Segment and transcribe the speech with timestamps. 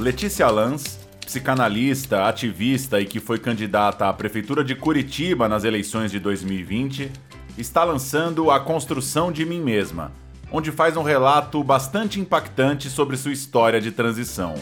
[0.00, 6.18] Letícia Lanz, psicanalista, ativista e que foi candidata à Prefeitura de Curitiba nas eleições de
[6.18, 7.12] 2020,
[7.58, 10.10] está lançando A Construção de Mim Mesma,
[10.50, 14.54] onde faz um relato bastante impactante sobre sua história de transição.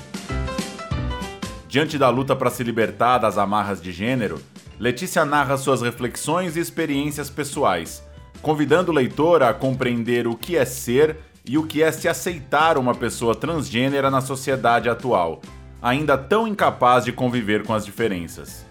[1.69, 4.43] Diante da luta para se libertar das amarras de gênero,
[4.77, 8.03] Letícia narra suas reflexões e experiências pessoais,
[8.43, 11.17] convidando o leitor a compreender o que é ser
[11.49, 15.41] e o que é se aceitar uma pessoa transgênera na sociedade atual,
[15.81, 18.67] ainda tão incapaz de conviver com as diferenças.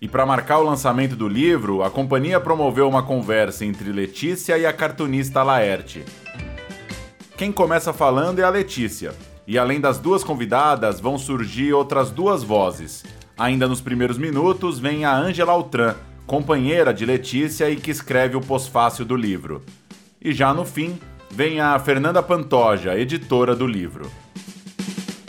[0.00, 4.64] E para marcar o lançamento do livro, a companhia promoveu uma conversa entre Letícia e
[4.64, 6.04] a cartunista Laerte.
[7.36, 9.12] Quem começa falando é a Letícia,
[9.46, 13.04] e além das duas convidadas, vão surgir outras duas vozes.
[13.36, 15.94] Ainda nos primeiros minutos vem a Ângela Altran,
[16.26, 19.64] companheira de Letícia e que escreve o pós-fácil do livro.
[20.20, 20.98] E já no fim,
[21.30, 24.10] vem a Fernanda Pantoja, editora do livro.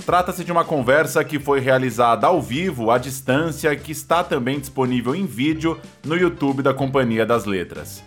[0.05, 5.13] Trata-se de uma conversa que foi realizada ao vivo, à distância, que está também disponível
[5.13, 8.01] em vídeo no YouTube da Companhia das Letras.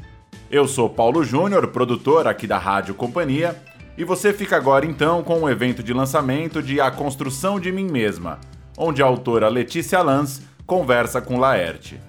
[0.50, 3.55] Eu sou Paulo Júnior, produtor aqui da Rádio Companhia,
[3.98, 7.91] e você fica agora então com o evento de lançamento de A Construção de Mim
[7.91, 8.41] Mesma,
[8.78, 12.00] onde a autora Letícia Lanz conversa com Laerte.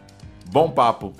[0.49, 1.13] Bom papo!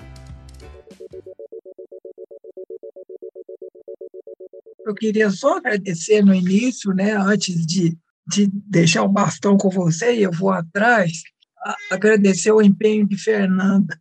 [4.84, 10.16] Eu queria só agradecer no início, né, antes de, de deixar o bastão com você
[10.16, 11.22] e eu vou atrás,
[11.90, 14.00] agradecer o empenho de Fernanda.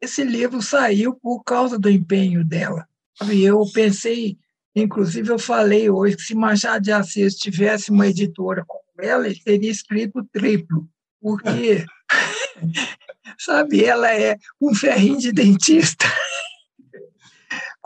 [0.00, 2.86] Esse livro saiu por causa do empenho dela.
[3.30, 4.38] E eu pensei,
[4.74, 9.40] inclusive eu falei hoje, que se Machado de Assis tivesse uma editora como ela, ele
[9.42, 10.88] teria escrito triplo,
[11.20, 11.84] porque,
[13.38, 16.06] sabe, ela é um ferrinho de dentista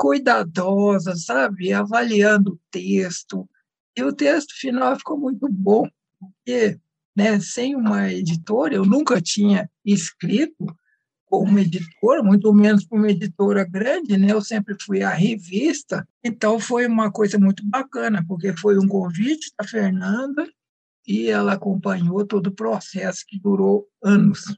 [0.02, 1.72] cuidadosa, sabe?
[1.72, 3.48] Avaliando o texto.
[3.96, 6.76] E o texto final ficou muito bom, porque
[7.14, 10.66] né, sem uma editora, eu nunca tinha escrito
[11.26, 14.32] como uma editora, muito menos como uma editora grande, né?
[14.32, 19.52] Eu sempre fui a revista, então foi uma coisa muito bacana, porque foi um convite
[19.56, 20.44] da Fernanda
[21.06, 24.56] e ela acompanhou todo o processo que durou anos.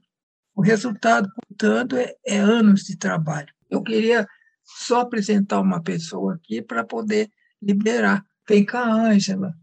[0.56, 3.52] O resultado, portanto, é, é anos de trabalho.
[3.68, 4.26] Eu queria
[4.64, 7.30] só apresentar uma pessoa aqui para poder
[7.62, 8.24] liberar.
[8.48, 9.54] Vem cá, Ângela.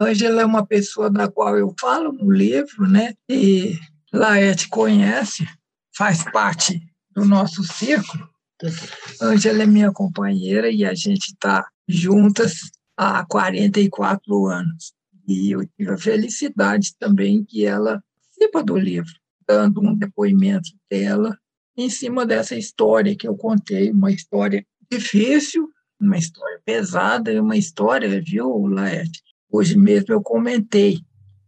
[0.00, 3.14] Ângela é uma pessoa da qual eu falo no livro, né?
[3.28, 3.78] E
[4.12, 5.46] Laerte conhece,
[5.94, 6.80] faz parte
[7.10, 8.28] do nosso círculo.
[9.20, 12.54] Ângela é minha companheira e a gente está juntas
[12.96, 14.94] há 44 anos.
[15.28, 18.02] E eu tive a felicidade também que ela
[18.36, 19.12] participa do livro,
[19.46, 21.36] dando um depoimento dela
[21.76, 25.70] em cima dessa história que eu contei, uma história difícil,
[26.00, 29.22] uma história pesada e uma história, viu, Laerte?
[29.50, 31.00] Hoje mesmo eu comentei.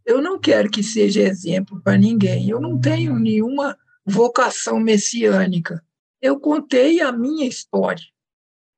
[0.04, 2.48] Eu não quero que seja exemplo para ninguém.
[2.48, 5.82] Eu não tenho nenhuma vocação messiânica.
[6.20, 8.04] Eu contei a minha história.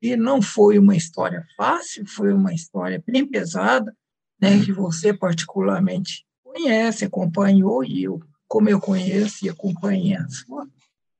[0.02, 3.94] E não foi uma história fácil, foi uma história bem pesada,
[4.40, 8.18] né, que você particularmente conhece, acompanhou, e eu,
[8.48, 10.66] como eu conheço e acompanhei a sua,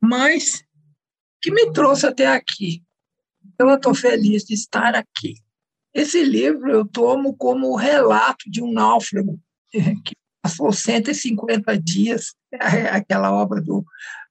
[0.01, 0.65] mas
[1.43, 2.83] que me trouxe até aqui.
[3.59, 5.35] Eu estou feliz de estar aqui.
[5.93, 9.39] Esse livro eu tomo como o relato de um náufrago
[10.05, 13.85] que passou 150 dias, é aquela obra do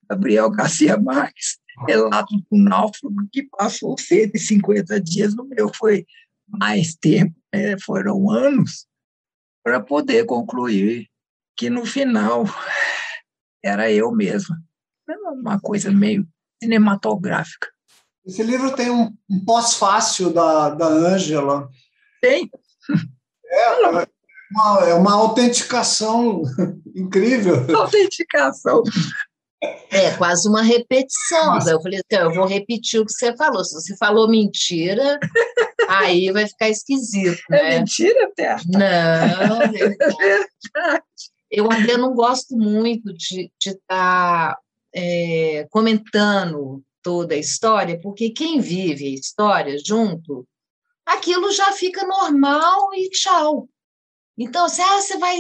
[0.10, 6.06] Gabriel Garcia Marques, relato de um náufrago que passou 150 dias, no meu foi
[6.48, 7.78] mais tempo, né?
[7.80, 8.88] foram anos,
[9.64, 11.08] para poder concluir
[11.56, 12.46] que no final
[13.64, 14.58] era eu mesma
[15.16, 16.28] uma coisa meio
[16.62, 17.68] cinematográfica.
[18.26, 21.70] Esse livro tem um, um pós-fácil da, da Ângela.
[22.22, 22.50] Tem.
[23.52, 24.08] É, é,
[24.52, 26.44] uma, é uma autenticação
[26.96, 27.56] incrível.
[27.76, 28.84] Autenticação.
[29.90, 31.58] É quase uma repetição.
[31.68, 33.66] Eu falei, então, eu vou repetir o que você falou.
[33.66, 35.20] Se você falou mentira,
[35.90, 37.42] aí vai ficar esquisito.
[37.50, 37.76] É né?
[37.76, 38.62] É mentira, Terra?
[38.68, 39.62] Não.
[39.64, 40.48] É verdade.
[41.50, 44.60] Eu ainda não gosto muito de estar tá
[44.94, 50.48] é, comentando toda a história, porque quem vive a história junto,
[51.06, 53.70] aquilo já fica normal e tchau.
[54.38, 55.38] Então, se ah, você vai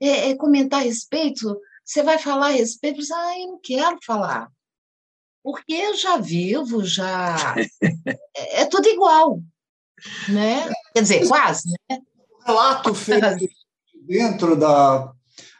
[0.00, 3.98] é, é, comentar a respeito, você vai falar a respeito, você, ah, eu não quero
[4.04, 4.50] falar.
[5.42, 7.54] Porque eu já vivo, já.
[8.36, 9.40] é, é tudo igual.
[10.28, 10.70] Né?
[10.94, 11.70] Quer dizer, quase.
[11.90, 11.98] Né?
[12.40, 13.48] O relato feito
[14.06, 15.12] dentro da,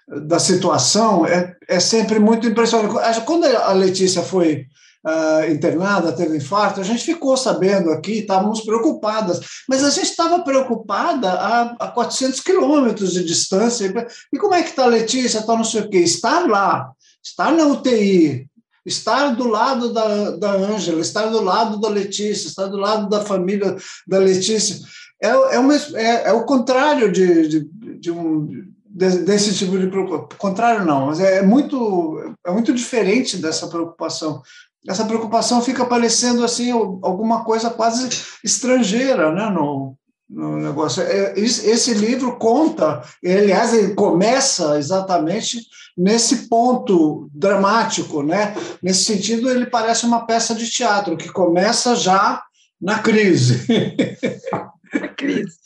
[0.09, 3.21] da situação é, é sempre muito impressionante.
[3.25, 4.67] Quando a Letícia foi
[5.07, 6.81] uh, internada, teve infarto.
[6.81, 12.41] A gente ficou sabendo aqui, estávamos preocupadas, mas a gente estava preocupada a, a 400
[12.41, 13.93] quilômetros de distância.
[14.33, 15.39] E como é que está a Letícia?
[15.39, 15.99] Está não sei o quê.
[15.99, 16.91] Estar lá,
[17.23, 18.49] estar na UTI,
[18.85, 20.57] estar do lado da, da
[21.01, 23.77] estar do lado da Letícia, estar do lado da família
[24.07, 24.81] da Letícia,
[25.23, 27.71] é, é, uma, é, é o contrário de, de,
[28.01, 30.29] de um desse tipo de preocupação.
[30.39, 34.43] Contrário, não, mas é muito, é muito diferente dessa preocupação.
[34.87, 38.09] Essa preocupação fica parecendo assim alguma coisa quase
[38.45, 39.97] estrangeira né, no,
[40.29, 41.03] no negócio.
[41.03, 45.61] É, esse livro conta, aliás, ele começa exatamente
[45.97, 48.55] nesse ponto dramático, né?
[48.83, 52.43] Nesse sentido, ele parece uma peça de teatro que começa já
[52.81, 53.67] na crise.
[54.93, 55.57] Na crise.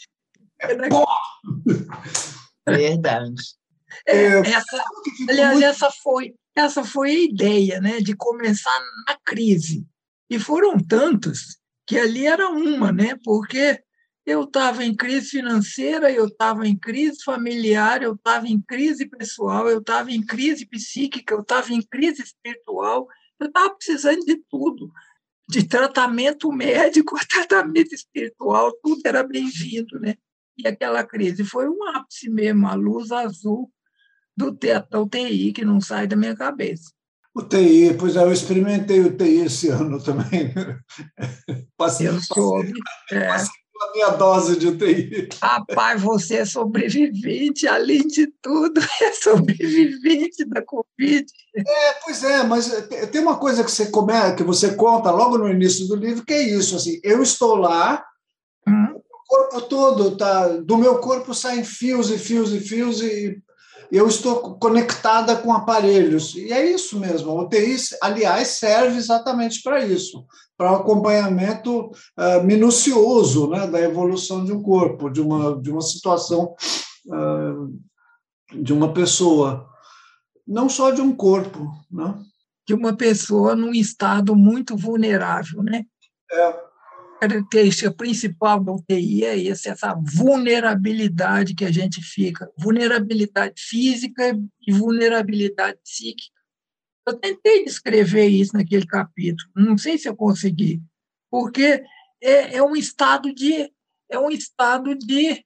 [0.60, 0.76] É,
[2.68, 3.42] Verdade.
[4.06, 4.84] É, essa,
[5.28, 9.86] aliás, essa foi, essa foi a ideia, né, de começar na crise.
[10.28, 13.80] E foram tantos que ali era uma, né, porque
[14.24, 19.68] eu estava em crise financeira, eu estava em crise familiar, eu estava em crise pessoal,
[19.68, 23.06] eu estava em crise psíquica, eu estava em crise espiritual,
[23.38, 24.90] eu estava precisando de tudo,
[25.48, 30.16] de tratamento médico a tratamento espiritual, tudo era bem-vindo, né?
[30.58, 33.70] E aquela crise foi um ápice mesmo, a luz azul
[34.36, 36.90] do teto UTI que não sai da minha cabeça.
[37.34, 40.54] UTI, pois é, eu experimentei UTI esse ano também.
[41.76, 42.72] Passei, eu soube.
[43.08, 43.28] Passei, é.
[43.28, 45.28] passei a minha dose de UTI.
[45.42, 51.26] Rapaz, você é sobrevivente, além de tudo, é sobrevivente da Covid.
[51.54, 52.70] É, pois é, mas
[53.12, 56.32] tem uma coisa que você, come, que você conta logo no início do livro, que
[56.32, 58.02] é isso, assim, eu estou lá,
[58.66, 63.40] hum corpo todo tá, do meu corpo saem fios e fios e fios e
[63.90, 66.34] eu estou conectada com aparelhos.
[66.34, 67.30] E é isso mesmo.
[67.30, 70.26] A UTI, aliás, serve exatamente para isso,
[70.56, 75.82] para o acompanhamento uh, minucioso né, da evolução de um corpo, de uma, de uma
[75.82, 76.54] situação
[77.06, 77.80] uh,
[78.60, 79.68] de uma pessoa,
[80.46, 82.14] não só de um corpo, né?
[82.66, 85.84] de uma pessoa num estado muito vulnerável, né?
[86.32, 86.65] É
[87.20, 94.72] característica principal da UTI é essa, essa vulnerabilidade que a gente fica, vulnerabilidade física e
[94.72, 96.36] vulnerabilidade psíquica.
[97.06, 100.82] Eu tentei descrever isso naquele capítulo, não sei se eu consegui,
[101.30, 101.82] porque
[102.22, 103.70] é, é um estado de
[104.08, 105.44] é um estado de,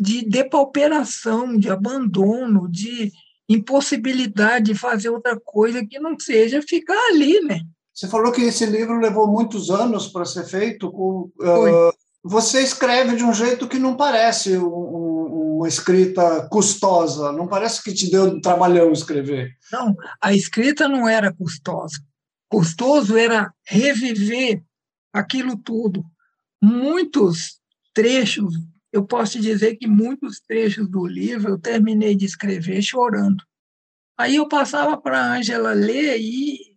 [0.00, 3.12] de depauperação, de abandono, de
[3.48, 7.60] impossibilidade de fazer outra coisa que não seja ficar ali, né?
[7.98, 10.86] Você falou que esse livro levou muitos anos para ser feito.
[10.88, 11.92] Uh,
[12.22, 17.92] você escreve de um jeito que não parece um, uma escrita custosa, não parece que
[17.92, 19.50] te deu trabalhão escrever.
[19.72, 22.00] Não, a escrita não era custosa.
[22.48, 24.62] Custoso era reviver
[25.12, 26.04] aquilo tudo.
[26.62, 27.58] Muitos
[27.92, 28.54] trechos,
[28.92, 33.42] eu posso dizer que muitos trechos do livro eu terminei de escrever chorando.
[34.16, 36.67] Aí eu passava para a Ângela ler e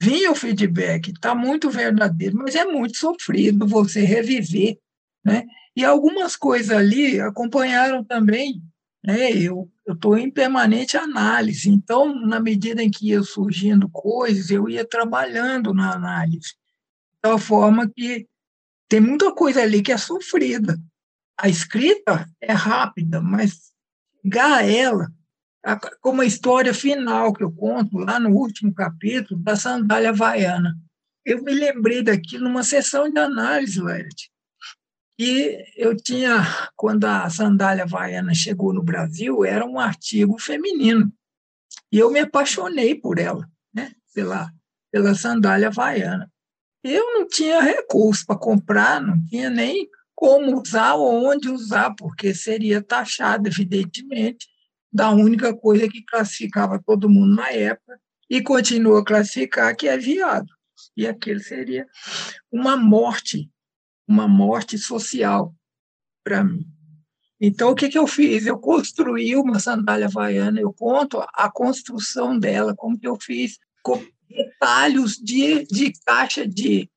[0.00, 4.78] vinha o feedback, está muito verdadeiro, mas é muito sofrido você reviver,
[5.24, 5.44] né?
[5.74, 8.62] E algumas coisas ali acompanharam também,
[9.04, 9.30] né?
[9.32, 14.84] Eu estou em permanente análise, então, na medida em que ia surgindo coisas, eu ia
[14.84, 16.54] trabalhando na análise,
[17.20, 18.26] tal forma que
[18.88, 20.78] tem muita coisa ali que é sofrida.
[21.38, 23.72] A escrita é rápida, mas
[24.22, 25.12] chegar a ela
[26.00, 30.76] como a história final que eu conto lá no último capítulo da sandália havaiana.
[31.24, 34.30] Eu me lembrei daquilo numa sessão de análise, Laerte.
[35.18, 36.46] E eu tinha,
[36.76, 41.12] quando a sandália havaiana chegou no Brasil, era um artigo feminino.
[41.90, 43.92] E eu me apaixonei por ela, né?
[44.14, 44.52] pela,
[44.92, 46.30] pela sandália havaiana.
[46.84, 52.32] Eu não tinha recurso para comprar, não tinha nem como usar ou onde usar, porque
[52.32, 54.46] seria taxado, evidentemente,
[54.96, 58.00] da única coisa que classificava todo mundo na época
[58.30, 60.46] e continua a classificar, que é viado.
[60.96, 61.86] E aquele seria
[62.50, 63.50] uma morte,
[64.08, 65.54] uma morte social
[66.24, 66.66] para mim.
[67.38, 68.46] Então, o que, que eu fiz?
[68.46, 74.02] Eu construí uma sandália havaiana, eu conto a construção dela, como que eu fiz, com
[74.30, 76.90] detalhes de, de caixa de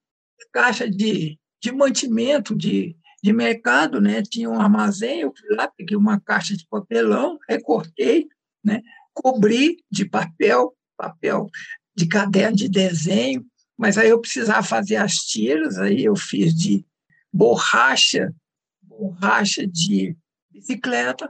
[0.54, 4.22] caixa de, de mantimento, de, de mercado, né?
[4.22, 8.28] Tinha um armazém, eu fui lá, peguei uma caixa de papelão, recortei,
[8.64, 8.82] né?
[9.14, 11.48] Cobri de papel, papel
[11.96, 13.46] de caderno de desenho,
[13.78, 16.86] mas aí eu precisava fazer as tiras, aí eu fiz de
[17.32, 18.34] borracha,
[18.82, 20.16] borracha de
[20.50, 21.30] bicicleta,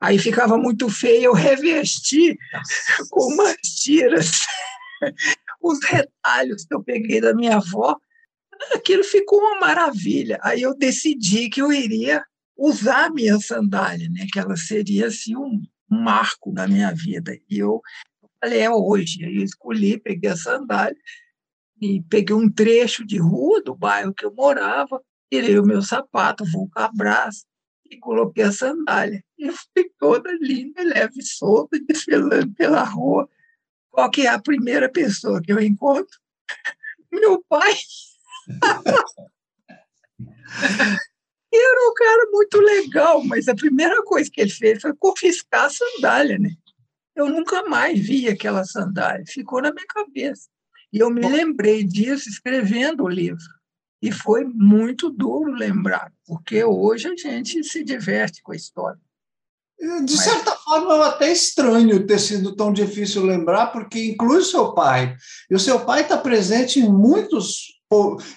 [0.00, 2.36] aí ficava muito feio, eu revesti
[3.10, 4.46] com umas tiras
[5.62, 7.96] os retalhos que eu peguei da minha avó,
[8.74, 10.38] aquilo ficou uma maravilha.
[10.42, 12.24] Aí eu decidi que eu iria
[12.56, 14.26] usar a minha sandália, né?
[14.32, 17.36] que ela seria assim, um, marco na minha vida.
[17.48, 17.80] E eu
[18.40, 19.24] falei, é hoje.
[19.24, 20.96] Aí eu escolhi, peguei a sandália
[21.80, 26.44] e peguei um trecho de rua do bairro que eu morava, tirei o meu sapato,
[26.44, 27.44] vou com abraço
[27.90, 29.22] e coloquei a sandália.
[29.38, 33.28] E fui toda linda, leve e solta, desfilando pela rua.
[33.90, 36.18] Qual que é a primeira pessoa que eu encontro?
[37.12, 37.74] Meu pai.
[41.52, 45.70] Era um cara muito legal, mas a primeira coisa que ele fez foi confiscar a
[45.70, 46.50] sandália, né?
[47.14, 50.48] Eu nunca mais vi aquela sandália, ficou na minha cabeça.
[50.92, 53.42] E eu me lembrei disso escrevendo o livro.
[54.02, 59.00] E foi muito duro lembrar, porque hoje a gente se diverte com a história.
[60.04, 60.62] De certa Mas...
[60.62, 65.16] forma, é até estranho ter sido tão difícil lembrar, porque inclui o seu pai.
[65.50, 67.73] E o seu pai está presente em muitos,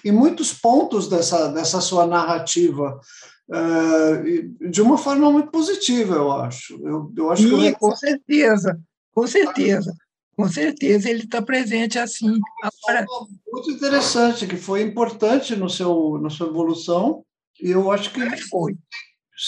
[0.04, 3.00] em muitos pontos dessa, dessa sua narrativa,
[3.48, 6.78] uh, de uma forma muito positiva, eu acho.
[6.84, 8.80] Eu, eu acho Sim, que com certeza,
[9.12, 9.94] com certeza.
[10.36, 12.38] Com certeza ele está presente assim.
[12.62, 13.04] Agora...
[13.52, 17.24] Muito interessante, que foi importante no seu, na sua evolução,
[17.60, 18.20] e eu acho que.
[18.48, 18.76] Foi.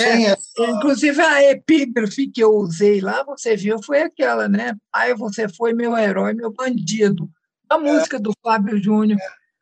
[0.00, 0.42] É, essa...
[0.59, 4.75] Inclusive a epígrafe que eu usei lá, você viu, foi aquela, né?
[4.92, 7.28] Ai, você foi meu herói, meu bandido.
[7.69, 7.78] A é.
[7.78, 9.19] música do Fábio Júnior.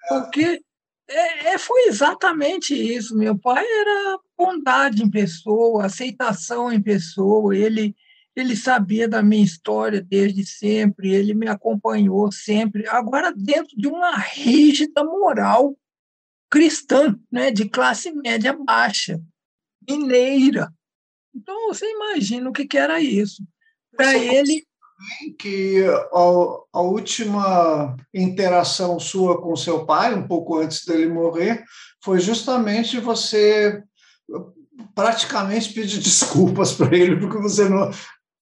[0.09, 0.63] Porque
[1.09, 3.17] é, é, foi exatamente isso.
[3.17, 7.57] Meu pai era bondade em pessoa, aceitação em pessoa.
[7.57, 7.97] Ele,
[8.37, 12.87] ele sabia da minha história desde sempre, ele me acompanhou sempre.
[12.89, 15.77] Agora, dentro de uma rígida moral
[16.51, 19.21] cristã, né, de classe média baixa
[19.89, 20.73] mineira.
[21.35, 23.43] Então, você imagina o que, que era isso.
[23.97, 24.67] Para ele.
[25.39, 25.85] Que
[26.73, 31.65] a, última interação sua com seu pai, um pouco antes dele morrer,
[32.03, 33.83] foi justamente você
[34.95, 37.91] praticamente pedir desculpas para ele, porque você não,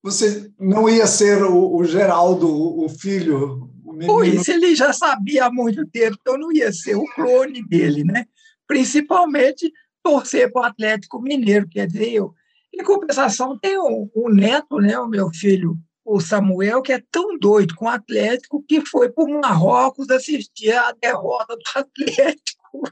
[0.02, 3.70] você não ia ser o, o Geraldo, o filho.
[3.84, 7.66] O pois, ele já sabia há muito tempo que eu não ia ser o clone
[7.66, 8.24] dele, né?
[8.66, 9.72] Principalmente
[10.02, 12.32] torcer para o Atlético Mineiro, quer dizer, eu.
[12.72, 17.38] Em compensação, tem o, o neto, né, o meu filho, o Samuel, que é tão
[17.38, 22.82] doido com o Atlético que foi para o Marrocos assistir a derrota do Atlético.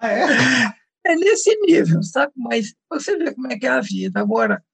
[0.00, 0.24] Ah, é?
[1.12, 2.32] é nesse nível, sabe?
[2.36, 4.20] Mas você vê como é que é a vida.
[4.20, 4.64] Agora,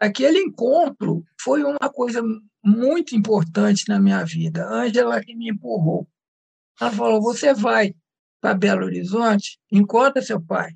[0.00, 2.22] aquele encontro foi uma coisa
[2.64, 4.66] muito importante na minha vida.
[4.66, 6.08] Ângela que me empurrou.
[6.80, 7.94] Ela falou: você vai
[8.40, 10.70] para Belo Horizonte, encontra seu pai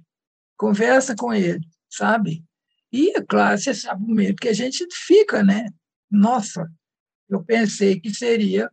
[0.61, 2.45] conversa com ele, sabe?
[2.93, 5.67] E, é claro, você sabe o medo que a gente fica, né?
[6.11, 6.71] Nossa,
[7.29, 8.71] eu pensei que seria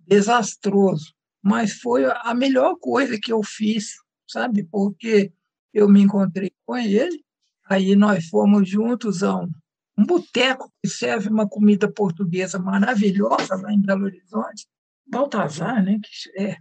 [0.00, 1.12] desastroso,
[1.42, 3.94] mas foi a melhor coisa que eu fiz,
[4.26, 4.64] sabe?
[4.64, 5.32] Porque
[5.74, 7.24] eu me encontrei com ele,
[7.64, 9.50] aí nós fomos juntos a um,
[9.98, 14.66] um boteco que serve uma comida portuguesa maravilhosa lá em Belo Horizonte,
[15.06, 15.98] Baltazar, né?
[16.02, 16.56] Que é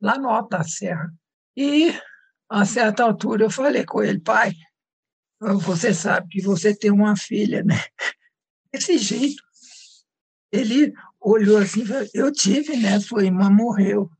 [0.00, 1.12] lá no Alto da Serra.
[1.56, 1.94] E
[2.48, 4.52] a certa altura eu falei com ele, pai,
[5.40, 7.76] você sabe que você tem uma filha, né?
[8.72, 9.42] Desse jeito.
[10.52, 12.98] Ele olhou assim, eu tive, né?
[13.00, 14.10] Sua irmã morreu.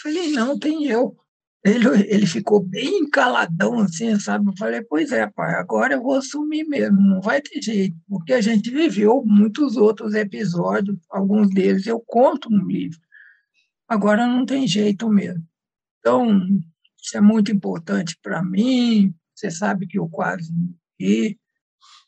[0.00, 1.16] Falei, não, tem eu.
[1.64, 4.48] Ele, ele ficou bem caladão, assim, sabe?
[4.48, 8.32] Eu falei, pois é, pai, agora eu vou assumir mesmo, não vai ter jeito, porque
[8.32, 13.00] a gente viveu muitos outros episódios, alguns deles eu conto no livro.
[13.88, 15.44] Agora não tem jeito mesmo.
[15.98, 16.40] Então,
[17.02, 19.14] isso é muito importante para mim.
[19.34, 21.38] Você sabe que eu quase morri.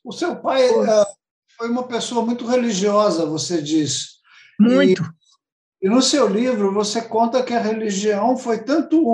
[0.04, 1.06] O seu pai uh,
[1.61, 4.12] foi uma pessoa muito religiosa, você diz.
[4.59, 5.02] Muito.
[5.83, 9.05] E, e, no seu livro você conta que a religião foi tanto um,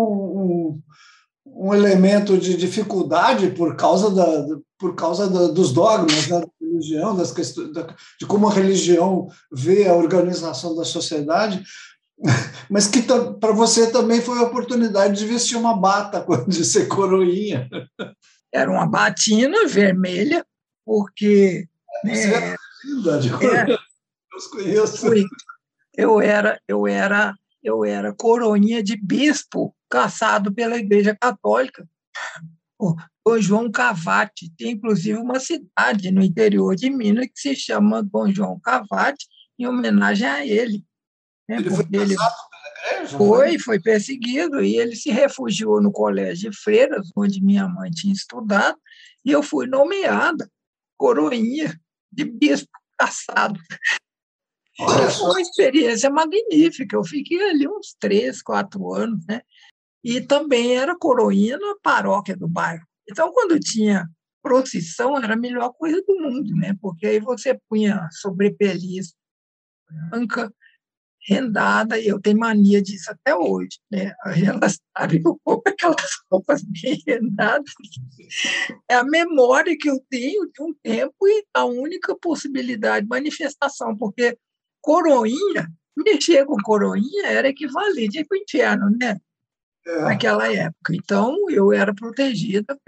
[0.41, 0.83] um,
[1.45, 4.47] um elemento de dificuldade por causa, da,
[4.79, 9.27] por causa da, dos dogmas né, da religião, das questões, da, de como a religião
[9.53, 11.65] vê a organização da sociedade,
[12.71, 17.69] mas que para você também foi a oportunidade de vestir uma bata, de ser coroinha.
[18.55, 20.47] Era uma batina vermelha,
[20.85, 21.67] porque.
[22.05, 23.65] Você né, linda de coroinha.
[23.65, 24.99] É, eu conheço.
[24.99, 25.25] Fui,
[25.97, 31.89] eu era, eu era, eu era coroinha de bispo caçado pela Igreja Católica.
[33.27, 38.31] O João Cavate tem inclusive uma cidade no interior de Minas que se chama Dom
[38.31, 39.27] João Cavate,
[39.59, 40.85] em homenagem a ele.
[41.49, 41.57] Né?
[41.57, 47.11] Ele foi ele igreja, foi, foi perseguido e ele se refugiou no colégio de freiras,
[47.17, 48.79] onde minha mãe tinha estudado,
[49.25, 50.51] e eu fui nomeada
[50.97, 51.79] coroinha
[52.13, 53.59] de bispo caçado.
[54.77, 56.97] Foi uma experiência magnífica.
[56.97, 59.41] Eu fiquei ali uns três, quatro anos, né?
[60.05, 62.87] E também era coroinha na paróquia do bairro.
[63.09, 64.07] Então, quando tinha
[64.43, 66.75] procissão, era a melhor coisa do mundo, né?
[66.81, 69.15] Porque aí você punha sobrepeliz
[70.11, 70.53] branca,
[71.27, 74.15] rendada, e eu tenho mania disso até hoje, né?
[74.63, 77.73] Elas sabem um pouco aquelas roupas bem rendadas.
[78.89, 83.97] É a memória que eu tenho de um tempo e a única possibilidade de manifestação,
[83.97, 84.39] porque
[84.81, 89.19] coroinha, mexer com coroinha era equivalente para o inferno, né?
[89.85, 90.03] É.
[90.03, 90.95] Naquela época.
[90.95, 92.79] Então, eu era protegida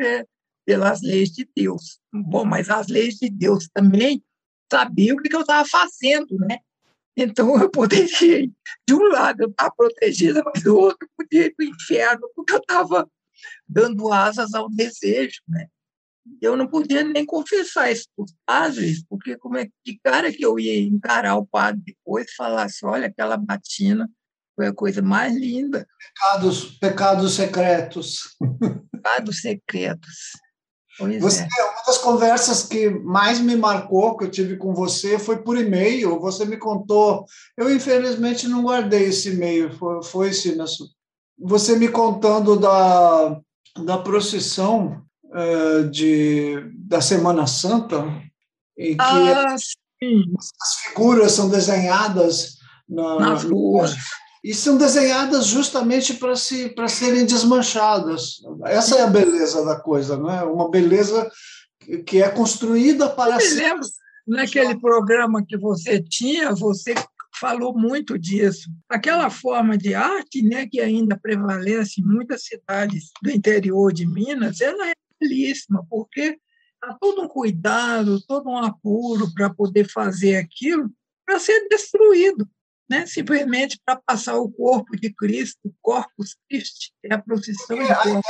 [0.64, 1.98] pelas leis de Deus.
[2.12, 4.22] Bom, mas as leis de Deus também
[4.70, 6.58] sabiam o que eu estava fazendo, né?
[7.20, 8.52] Então, eu poderia ir
[8.86, 12.52] de um lado eu estava protegida, mas do outro podia ir para o inferno, porque
[12.52, 13.10] eu estava
[13.68, 15.66] dando asas ao desejo, né?
[16.40, 20.44] Eu não podia nem confessar isso para os padres, porque como é que cara que
[20.44, 24.08] eu ia encarar o padre depois e falar assim, olha, aquela batina
[24.54, 25.88] foi a coisa mais linda.
[26.14, 28.36] Pecados, pecados secretos.
[28.92, 30.32] Pecados secretos.
[30.98, 31.64] Pois você, é.
[31.64, 36.18] Uma das conversas que mais me marcou, que eu tive com você, foi por e-mail.
[36.20, 37.24] Você me contou.
[37.56, 39.72] Eu, infelizmente, não guardei esse e-mail.
[39.72, 40.56] Foi, foi esse,
[41.38, 43.40] você me contando da,
[43.84, 48.04] da procissão uh, de, da Semana Santa,
[48.76, 52.56] em que ah, as figuras são desenhadas
[52.88, 53.94] na, nas ruas
[54.42, 58.40] e são desenhadas justamente para se, serem desmanchadas.
[58.64, 60.42] Essa é a beleza da coisa, não é?
[60.44, 61.30] Uma beleza
[62.06, 63.62] que é construída para Eu ser.
[63.62, 63.88] Lembro,
[64.26, 66.94] naquele programa que você tinha, você
[67.38, 68.68] falou muito disso.
[68.88, 74.60] Aquela forma de arte, né, que ainda prevalece em muitas cidades do interior de Minas,
[74.60, 76.38] ela é belíssima, porque
[76.82, 80.90] há todo um cuidado, todo um apuro para poder fazer aquilo
[81.24, 82.48] para ser destruído
[82.88, 83.04] né?
[83.06, 88.22] simplesmente para passar o corpo de Cristo, o Corpus Christi, é a procissão de corpo.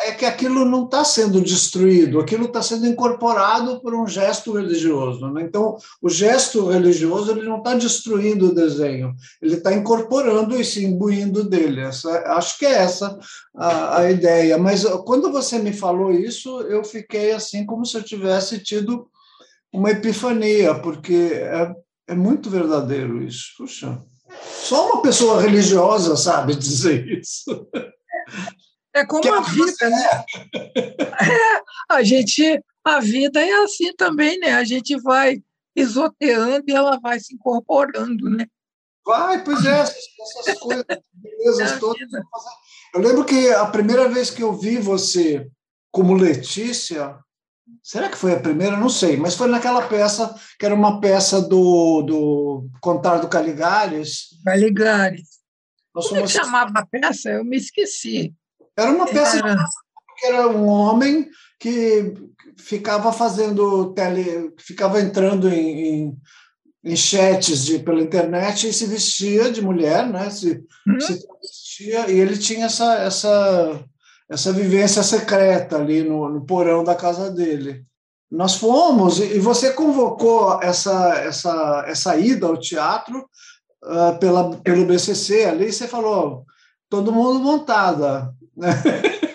[0.00, 4.52] É, é, que aquilo não está sendo destruído, aquilo está sendo incorporado por um gesto
[4.52, 5.30] religioso.
[5.30, 5.42] Né?
[5.42, 10.84] Então, o gesto religioso ele não está destruindo o desenho, ele está incorporando e se
[10.84, 11.80] imbuindo dele.
[11.80, 13.18] Essa, acho que é essa
[13.56, 14.58] a, a ideia.
[14.58, 19.08] Mas quando você me falou isso, eu fiquei assim como se eu tivesse tido
[19.72, 21.42] uma epifania, porque
[22.08, 23.54] é, é muito verdadeiro isso.
[23.56, 24.02] Puxa,
[24.42, 27.68] só uma pessoa religiosa sabe dizer isso.
[28.94, 30.24] É como que a vida, né?
[30.96, 34.54] É, a gente, a vida é assim também, né?
[34.54, 35.42] A gente vai
[35.74, 38.46] pisoteando e ela vai se incorporando, né?
[39.06, 39.96] Vai, pois é, essas,
[40.40, 42.08] essas coisas, belezas é todas.
[42.94, 45.48] Eu lembro que a primeira vez que eu vi você
[45.90, 47.18] como Letícia,
[47.82, 48.76] Será que foi a primeira?
[48.76, 54.28] Não sei, mas foi naquela peça, que era uma peça do, do Contar do Caligares.
[54.44, 55.38] Caligares.
[55.92, 57.30] Como é que chamava a peça?
[57.30, 58.34] Eu me esqueci.
[58.76, 59.56] Era uma peça era...
[60.16, 61.28] que era um homem
[61.58, 62.14] que
[62.58, 66.16] ficava fazendo tele, ficava entrando em, em,
[66.84, 70.30] em chats de, pela internet e se vestia de mulher, né?
[70.30, 71.00] Se, hum?
[71.00, 73.84] se vestia, e ele tinha essa, essa
[74.30, 77.84] essa vivência secreta ali no, no porão da casa dele.
[78.30, 83.26] Nós fomos e você convocou essa essa essa ida ao teatro
[83.84, 85.72] uh, pela pelo BCC ali.
[85.72, 86.44] Você falou
[86.90, 88.70] todo mundo montada, né?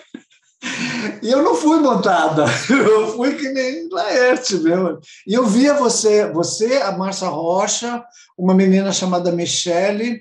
[1.22, 4.98] E eu não fui montada, eu fui que nem Laerte mesmo.
[5.26, 8.04] E eu via você, você, a Marcia Rocha,
[8.36, 10.20] uma menina chamada Michele.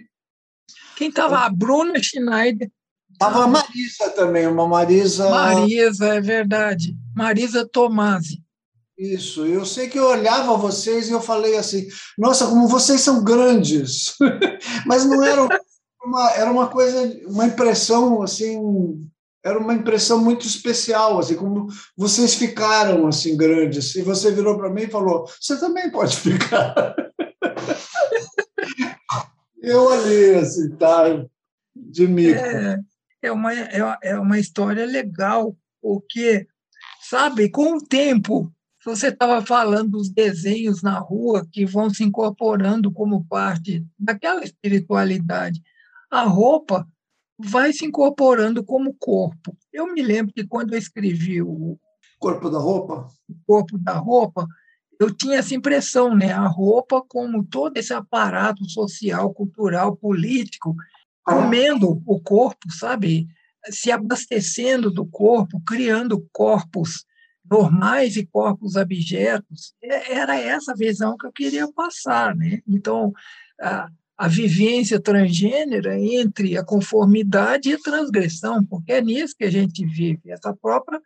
[0.95, 1.39] Quem estava?
[1.39, 2.69] A Bruna Schneider.
[3.13, 5.29] Estava a Marisa também, uma Marisa.
[5.29, 6.95] Marisa, é verdade.
[7.15, 8.43] Marisa Tomasi.
[8.97, 13.23] Isso, eu sei que eu olhava vocês e eu falei assim: nossa, como vocês são
[13.23, 14.15] grandes.
[14.85, 15.47] Mas não era
[16.03, 19.09] uma, era uma coisa, uma impressão assim,
[19.43, 23.95] era uma impressão muito especial, assim, como vocês ficaram assim grandes.
[23.95, 26.95] E você virou para mim e falou: você também pode ficar.
[29.61, 31.03] eu olhei assim, tá?
[31.75, 32.39] De mico.
[32.39, 32.79] É
[33.23, 36.45] é uma, é, é uma história legal, porque,
[37.01, 42.91] sabe, com o tempo, você estava falando dos desenhos na rua que vão se incorporando
[42.91, 45.61] como parte daquela espiritualidade.
[46.11, 46.85] A roupa
[47.39, 49.57] vai se incorporando como corpo.
[49.71, 51.79] Eu me lembro que quando eu escrevi o
[52.19, 54.45] Corpo da Roupa, o Corpo da Roupa,
[54.99, 56.31] eu tinha essa impressão, né?
[56.31, 60.75] A roupa como todo esse aparato social, cultural, político
[61.23, 63.27] comendo o corpo, sabe?
[63.69, 67.05] Se abastecendo do corpo, criando corpos
[67.49, 69.73] normais e corpos abjetos.
[69.81, 72.35] É, era essa visão que eu queria passar.
[72.35, 72.61] Né?
[72.67, 73.13] Então,
[73.59, 79.51] a, a vivência transgênera entre a conformidade e a transgressão, porque é nisso que a
[79.51, 80.31] gente vive.
[80.31, 81.01] Essa própria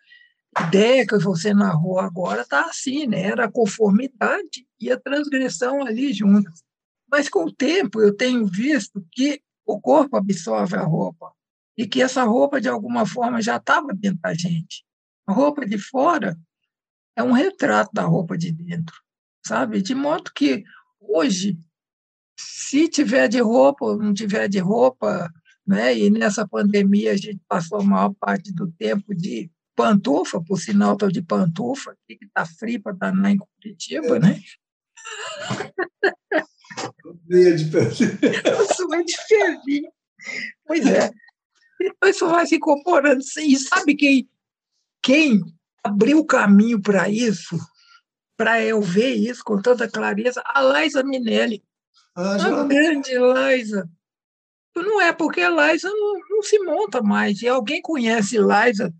[0.67, 3.21] ideia que você narrou agora está assim, né?
[3.21, 6.63] Era a conformidade e a transgressão ali juntas.
[7.09, 11.33] Mas com o tempo eu tenho visto que o corpo absorve a roupa
[11.77, 14.85] e que essa roupa de alguma forma já estava dentro da gente.
[15.27, 16.39] A roupa de fora
[17.15, 18.95] é um retrato da roupa de dentro,
[19.45, 19.81] sabe?
[19.81, 20.63] De modo que
[20.99, 21.59] hoje,
[22.39, 25.29] se tiver de roupa ou não tiver de roupa,
[25.65, 25.95] né?
[25.97, 30.93] E nessa pandemia a gente passou a maior parte do tempo de pantufa, por sinal
[30.93, 34.19] estou de pantufa, que está frio para danar em Curitiba, é.
[34.19, 34.41] né?
[37.27, 38.19] Meia de fervinho.
[38.45, 39.91] Eu sou de fervinho.
[40.65, 41.11] Pois é.
[42.05, 43.21] Isso vai se incorporando.
[43.39, 44.29] E sabe quem,
[45.01, 45.41] quem
[45.83, 47.57] abriu o caminho para isso,
[48.35, 50.41] para eu ver isso com tanta clareza?
[50.45, 51.63] A Laisa Minelli.
[52.15, 53.89] Ah, a grande Laisa.
[54.75, 57.41] Não é porque a Laisa não, não se monta mais.
[57.41, 58.93] E alguém conhece Laisa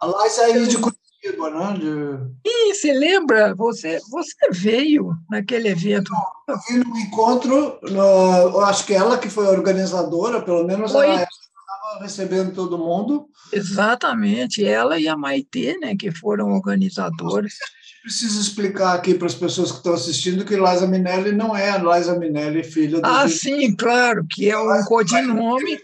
[0.00, 2.30] Aliás, aí de Curitiba, né?
[2.44, 3.54] Ih, você lembra?
[3.54, 6.12] Você, você veio naquele evento.
[6.48, 11.06] Eu vi no encontro, no, eu acho que ela que foi organizadora, pelo menos foi.
[11.06, 13.26] ela estava recebendo todo mundo.
[13.52, 17.54] Exatamente, ela e a Maitê, né, que foram organizadores.
[18.02, 21.78] Precisa explicar aqui para as pessoas que estão assistindo que Liza Minelli não é a
[21.78, 23.06] Liza Minelli, filha do.
[23.06, 25.80] Ah, sim, claro, que é um codinome.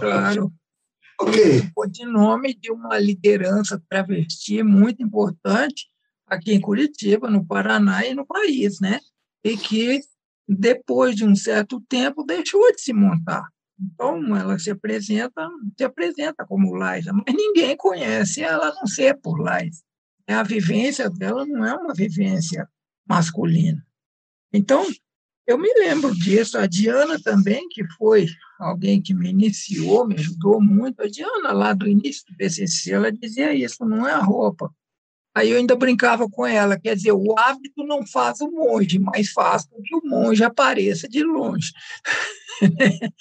[0.00, 0.50] Claro
[1.20, 1.70] okay.
[1.90, 5.86] de nome de uma liderança travesti muito importante
[6.26, 9.00] aqui em Curitiba, no Paraná e no país, né?
[9.44, 10.00] E que
[10.48, 13.46] depois de um certo tempo deixou de se montar.
[13.80, 19.18] Então, ela se apresenta, se apresenta como Laisa, mas ninguém conhece ela a não ser
[19.20, 19.82] por Laisa.
[20.26, 22.68] A vivência dela não é uma vivência
[23.08, 23.82] masculina.
[24.52, 24.84] Então,
[25.48, 26.58] eu me lembro disso.
[26.58, 28.26] A Diana também, que foi
[28.60, 31.00] alguém que me iniciou, me ajudou muito.
[31.00, 34.70] A Diana, lá do início do PCC, ela dizia isso, não é a roupa.
[35.34, 39.30] Aí eu ainda brincava com ela, quer dizer, o hábito não faz o monge, mas
[39.30, 41.72] faz com que o monge apareça de longe.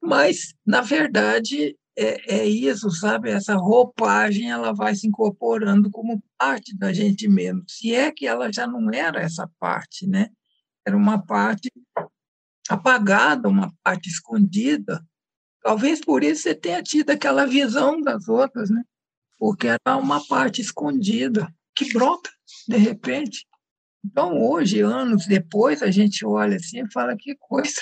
[0.00, 3.30] mas, na verdade, é, é, isso, sabe?
[3.30, 7.64] Essa roupagem ela vai se incorporando como parte da gente mesmo.
[7.66, 10.30] Se é que ela já não era essa parte, né?
[10.86, 11.70] Era uma parte
[12.68, 15.04] apagada, uma parte escondida.
[15.62, 18.82] Talvez por isso você tenha tido aquela visão das outras, né?
[19.38, 22.30] Porque era uma parte escondida que brota
[22.68, 23.46] de repente.
[24.04, 27.80] Então, hoje, anos depois, a gente olha assim e fala: que coisa,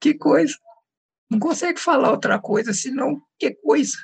[0.00, 0.56] que coisa.
[1.30, 3.96] Não consegue falar outra coisa senão que coisa.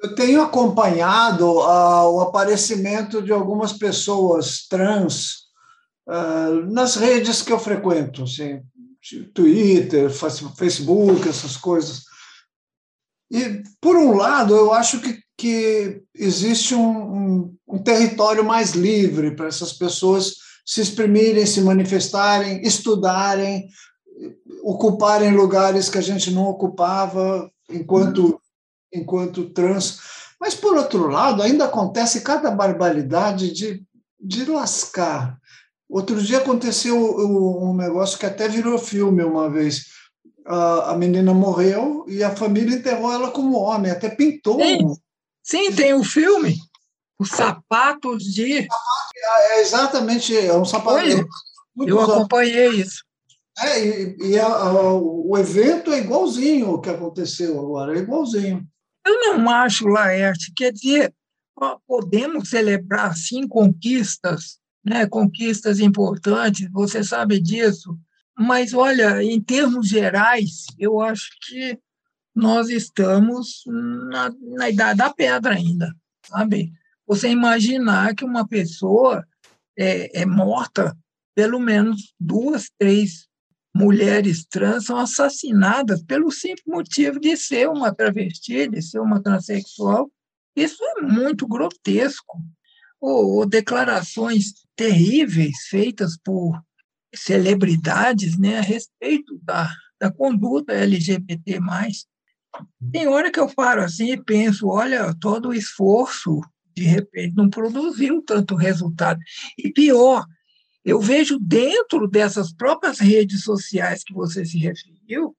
[0.00, 5.47] Eu tenho acompanhado uh, o aparecimento de algumas pessoas trans
[6.08, 8.62] uh, nas redes que eu frequento, assim,
[9.34, 12.02] Twitter, Facebook, essas coisas.
[13.30, 19.36] E, por um lado, eu acho que, que existe um, um, um território mais livre
[19.36, 23.68] para essas pessoas se exprimirem, se manifestarem, estudarem,
[24.62, 28.40] ocuparem lugares que a gente não ocupava enquanto,
[28.92, 30.00] enquanto trans.
[30.40, 33.82] Mas, por outro lado, ainda acontece cada barbaridade de,
[34.20, 35.37] de lascar
[35.88, 39.86] Outro dia aconteceu um negócio que até virou filme uma vez.
[40.44, 44.60] A, menina morreu e a família enterrou ela como homem, até pintou.
[44.60, 44.94] Sim,
[45.42, 46.56] Sim tem o um filme.
[47.18, 48.68] Os sapatos de.
[49.26, 51.06] É exatamente, é um sapato.
[51.86, 53.02] eu acompanhei isso.
[53.58, 58.66] É, e, e a, a, o evento é igualzinho o que aconteceu agora, é igualzinho.
[59.06, 61.12] Eu não acho, Laerte, quer dizer,
[61.86, 67.98] podemos celebrar, sim, conquistas né, conquistas importantes, você sabe disso.
[68.36, 71.78] Mas, olha, em termos gerais, eu acho que
[72.34, 76.72] nós estamos na, na idade da pedra ainda, sabe?
[77.06, 79.26] Você imaginar que uma pessoa
[79.76, 80.96] é, é morta,
[81.34, 83.28] pelo menos duas, três
[83.74, 90.10] mulheres trans são assassinadas pelo simples motivo de ser uma travesti, de ser uma transexual.
[90.56, 92.38] Isso é muito grotesco.
[93.00, 96.60] Ou, ou declarações terríveis feitas por
[97.14, 101.58] celebridades né, a respeito da, da conduta LGBT.
[102.92, 106.40] Tem hora que eu paro assim e penso: olha, todo o esforço,
[106.76, 109.20] de repente, não produziu tanto resultado.
[109.56, 110.24] E pior,
[110.84, 115.36] eu vejo dentro dessas próprias redes sociais que você se referiu,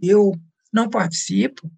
[0.00, 0.32] eu
[0.72, 1.70] não participo,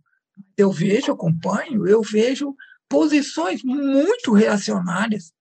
[0.57, 2.55] eu vejo, acompanho, eu vejo
[2.89, 5.33] posições muito reacionárias.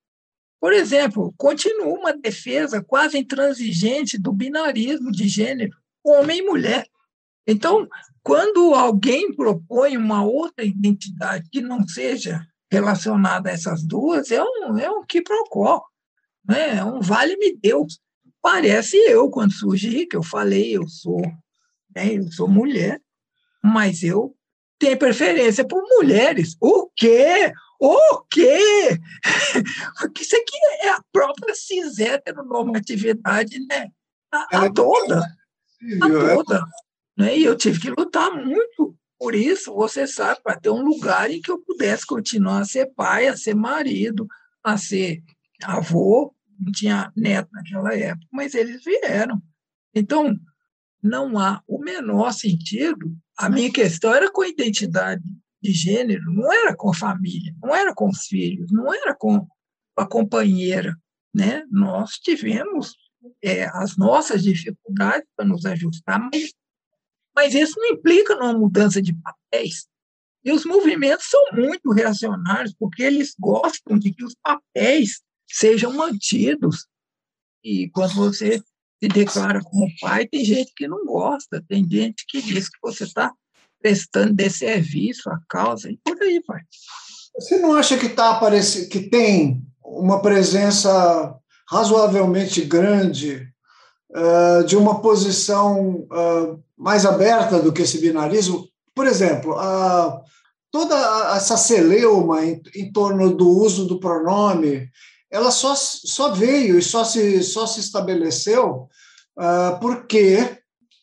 [0.60, 6.88] Por exemplo, continua uma defesa quase intransigente do binarismo de gênero, homem e mulher.
[7.48, 7.88] Então,
[8.24, 14.78] quando alguém propõe uma outra identidade que não seja relacionada a essas duas, é um,
[14.78, 15.84] é um quiprocó,
[16.48, 16.78] né?
[16.78, 18.00] é um vale-me Deus.
[18.42, 21.22] Parece eu, quando surgi, que eu falei, eu sou,
[21.96, 23.02] né, eu sou mulher,
[23.64, 24.36] mas eu
[24.80, 26.56] tenho preferência por mulheres.
[26.62, 27.52] O quê?
[27.80, 29.00] O quê?
[30.00, 33.90] Porque isso aqui é a própria cis heteronormatividade, né?
[34.32, 35.20] A, a toda.
[36.02, 36.66] A toda.
[37.18, 37.38] Né?
[37.38, 41.42] E eu tive que lutar muito por isso, você sabe, para ter um lugar em
[41.42, 44.28] que eu pudesse continuar a ser pai, a ser marido,
[44.64, 45.24] a ser
[45.64, 46.34] avô.
[46.60, 49.42] Não tinha neto naquela época, mas eles vieram.
[49.94, 50.36] Então,
[51.06, 53.16] não há o menor sentido.
[53.38, 55.24] A minha questão era com a identidade
[55.62, 59.48] de gênero, não era com a família, não era com os filhos, não era com
[59.96, 60.96] a companheira.
[61.34, 61.64] Né?
[61.70, 62.96] Nós tivemos
[63.44, 66.54] é, as nossas dificuldades para nos ajustar, mas
[67.36, 69.88] mas isso não implica numa mudança de papéis.
[70.44, 76.88] E os movimentos são muito reacionários, porque eles gostam de que os papéis sejam mantidos.
[77.62, 78.64] E quando você
[79.02, 83.04] se declara como pai, tem gente que não gosta, tem gente que diz que você
[83.04, 83.32] está
[83.82, 86.62] prestando desserviço à causa, e por aí vai.
[87.38, 91.36] Você não acha que, tá aparecendo, que tem uma presença
[91.70, 93.48] razoavelmente grande
[94.12, 98.68] uh, de uma posição uh, mais aberta do que esse binarismo.
[98.94, 100.22] Por exemplo, a,
[100.72, 100.96] toda
[101.36, 104.90] essa celeuma em, em, torno do uso do pronome,
[105.32, 108.88] ela só, só veio e só se, só se estabeleceu
[109.38, 110.60] uh, porque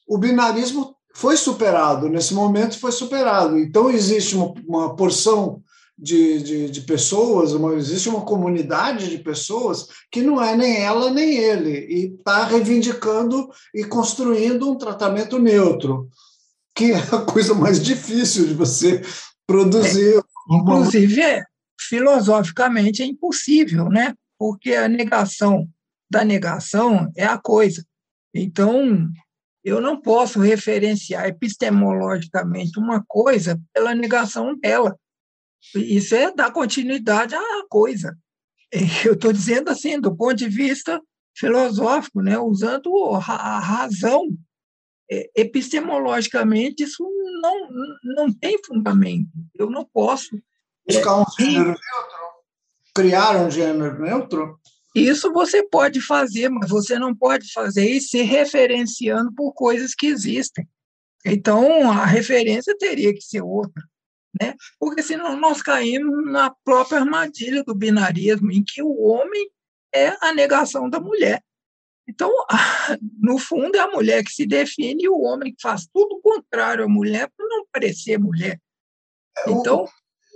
[0.08, 3.58] o binarismo foi superado, nesse momento foi superado.
[3.58, 5.62] Então, existe uma, uma porção
[5.98, 11.10] de, de, de, pessoas, uma, existe uma comunidade de pessoas que não é nem ela
[11.10, 16.08] nem ele, e está reivindicando e construindo um tratamento neutro,
[16.74, 19.02] que é a coisa mais difícil de você
[19.46, 20.16] produzir.
[20.16, 21.42] É, inclusive, é,
[21.92, 24.14] filosoficamente é impossível, né?
[24.38, 25.68] porque a negação
[26.10, 27.86] da negação é a coisa.
[28.34, 29.08] Então,
[29.62, 34.98] eu não posso referenciar epistemologicamente uma coisa pela negação dela.
[35.76, 38.18] Isso é dar continuidade à coisa.
[39.06, 40.98] Eu estou dizendo assim, do ponto de vista
[41.36, 42.38] filosófico, né?
[42.38, 44.26] usando a razão.
[45.10, 47.04] É, epistemologicamente, isso
[47.42, 47.68] não,
[48.16, 49.28] não tem fundamento.
[49.54, 50.42] Eu não posso.
[50.86, 52.18] Buscar um é, gênero neutro?
[52.94, 54.60] Criar um gênero neutro?
[54.94, 60.06] Isso você pode fazer, mas você não pode fazer isso se referenciando por coisas que
[60.06, 60.68] existem.
[61.24, 63.82] Então, a referência teria que ser outra
[64.40, 64.54] né?
[64.78, 69.50] porque senão nós caímos na própria armadilha do binarismo, em que o homem
[69.94, 71.42] é a negação da mulher.
[72.08, 72.30] Então,
[73.20, 76.20] no fundo, é a mulher que se define e o homem que faz tudo o
[76.20, 78.58] contrário à mulher para não parecer mulher.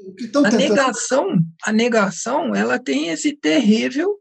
[0.07, 4.21] É, então, a negação, a negação, ela tem esse terrível,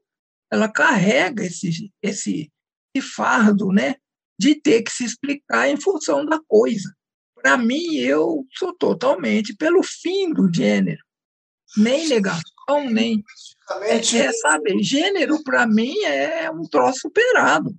[0.51, 2.51] ela carrega esse, esse,
[2.93, 3.95] esse fardo, né,
[4.39, 6.93] de ter que se explicar em função da coisa.
[7.35, 11.03] Para mim, eu sou totalmente pelo fim do gênero.
[11.77, 13.23] Nem negação, nem.
[13.81, 17.75] É, é, sabe, gênero, para mim, é um troço superado.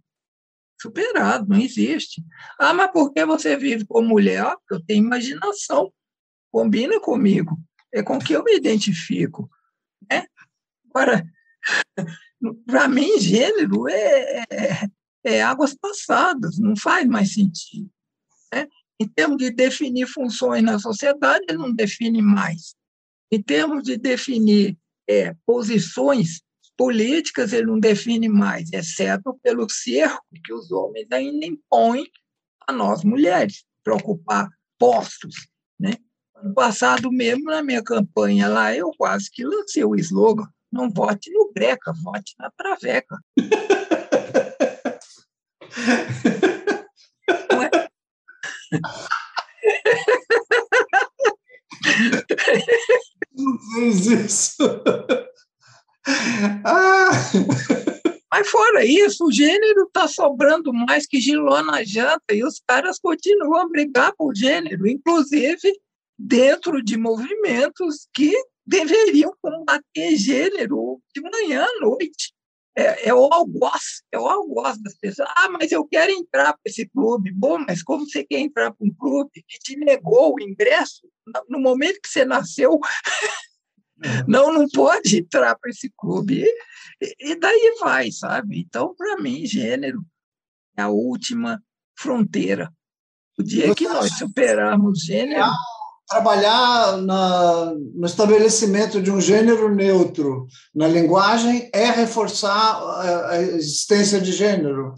[0.81, 2.23] Superado, não existe.
[2.59, 4.43] Ah, mas por que você vive com mulher?
[4.43, 5.93] Ah, porque eu tenho imaginação.
[6.53, 7.59] Combina comigo.
[7.93, 9.51] É com que eu me identifico.
[10.11, 10.27] Né?
[10.91, 11.27] Agora,
[12.67, 14.89] para mim, gênero é, é,
[15.25, 17.91] é, águas passadas, não faz mais sentido.
[18.53, 18.69] Né?
[19.01, 22.75] Em termos de definir funções na sociedade, ele não define mais.
[23.31, 26.43] Em termos de definir é, posições
[26.77, 32.07] políticas, ele não define mais, exceto pelo cerco que os homens ainda impõem
[32.67, 35.49] a nós mulheres, para ocupar postos.
[35.79, 35.95] Né?
[36.43, 41.31] No passado mesmo, na minha campanha lá, eu quase que lancei o slogan não vote
[41.33, 43.17] no Greca, vote na Traveca.
[53.33, 54.83] Não fez isso.
[56.65, 57.11] Ah.
[58.31, 62.99] Mas fora isso, o gênero está sobrando mais que giló na janta e os caras
[62.99, 65.73] continuam a brigar por gênero, inclusive
[66.19, 68.33] dentro de movimentos que
[68.67, 72.35] deveriam combater gênero de manhã à noite
[72.77, 75.29] é, é o algoz, é o algoz das pessoas.
[75.35, 77.33] Ah, mas eu quero entrar para esse clube.
[77.33, 81.09] Bom, mas como você quer entrar para um clube que te negou o ingresso
[81.49, 82.79] no momento que você nasceu?
[84.29, 86.45] Não, não pode entrar para esse clube.
[87.01, 88.61] E, e daí vai, sabe?
[88.61, 90.05] Então, para mim, gênero
[90.77, 91.65] é a última
[91.99, 92.71] fronteira.
[93.39, 95.47] O dia que nós superarmos gênero.
[96.09, 102.77] Trabalhar na, no estabelecimento de um gênero neutro na linguagem é reforçar
[103.31, 104.95] a, existência de gênero?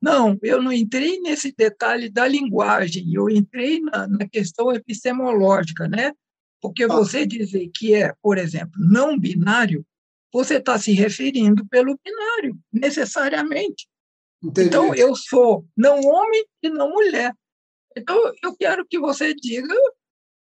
[0.00, 6.12] Não, eu não entrei nesse detalhe da linguagem, eu entrei na, na questão epistemológica, né?
[6.60, 6.88] Porque ah.
[6.88, 9.86] você dizer que é, por exemplo, não binário,
[10.32, 13.86] você está se referindo pelo binário, necessariamente.
[14.42, 14.68] Entendi.
[14.68, 17.32] Então, eu sou não homem e não mulher.
[17.96, 19.74] Então, eu quero que você diga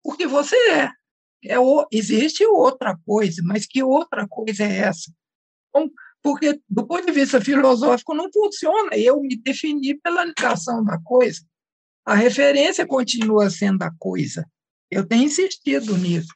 [0.03, 0.91] o que você é.
[1.45, 5.11] é o, existe outra coisa, mas que outra coisa é essa?
[5.69, 5.89] Então,
[6.21, 11.41] porque, do ponto de vista filosófico, não funciona eu me definir pela negação da coisa.
[12.05, 14.45] A referência continua sendo a coisa.
[14.91, 16.33] Eu tenho insistido nisso.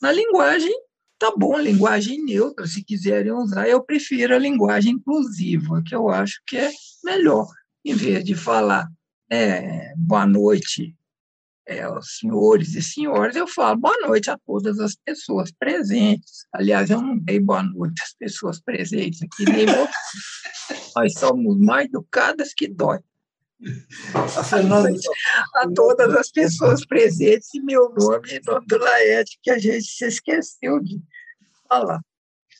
[0.00, 0.72] Na linguagem,
[1.18, 6.42] tá bom, linguagem neutra, se quiserem usar, eu prefiro a linguagem inclusiva, que eu acho
[6.46, 6.70] que é
[7.04, 7.46] melhor,
[7.84, 8.88] em vez de falar
[9.30, 10.94] é, boa noite
[11.66, 16.46] é, aos senhores e senhoras, eu falo boa noite a todas as pessoas presentes.
[16.52, 19.88] Aliás, eu não dei boa noite às pessoas presentes aqui, nem vou.
[20.96, 22.98] Nós somos mais educadas que dói.
[24.14, 24.90] A, Fernanda...
[25.56, 29.84] a todas as pessoas presentes e meu nome e nome do Laerte, que a gente
[29.84, 31.00] se esqueceu de
[31.68, 32.00] falar.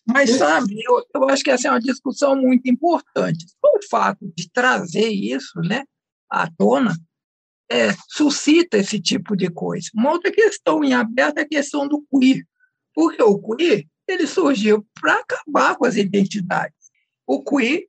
[0.06, 3.46] Mas, sabe, eu, eu acho que essa é uma discussão muito importante.
[3.62, 5.84] O fato de trazer isso né,
[6.30, 6.96] à tona
[7.72, 9.88] é, suscita esse tipo de coisa.
[9.94, 12.44] Uma outra questão em aberto é a questão do queer,
[12.94, 16.76] porque o queer ele surgiu para acabar com as identidades.
[17.26, 17.86] O queer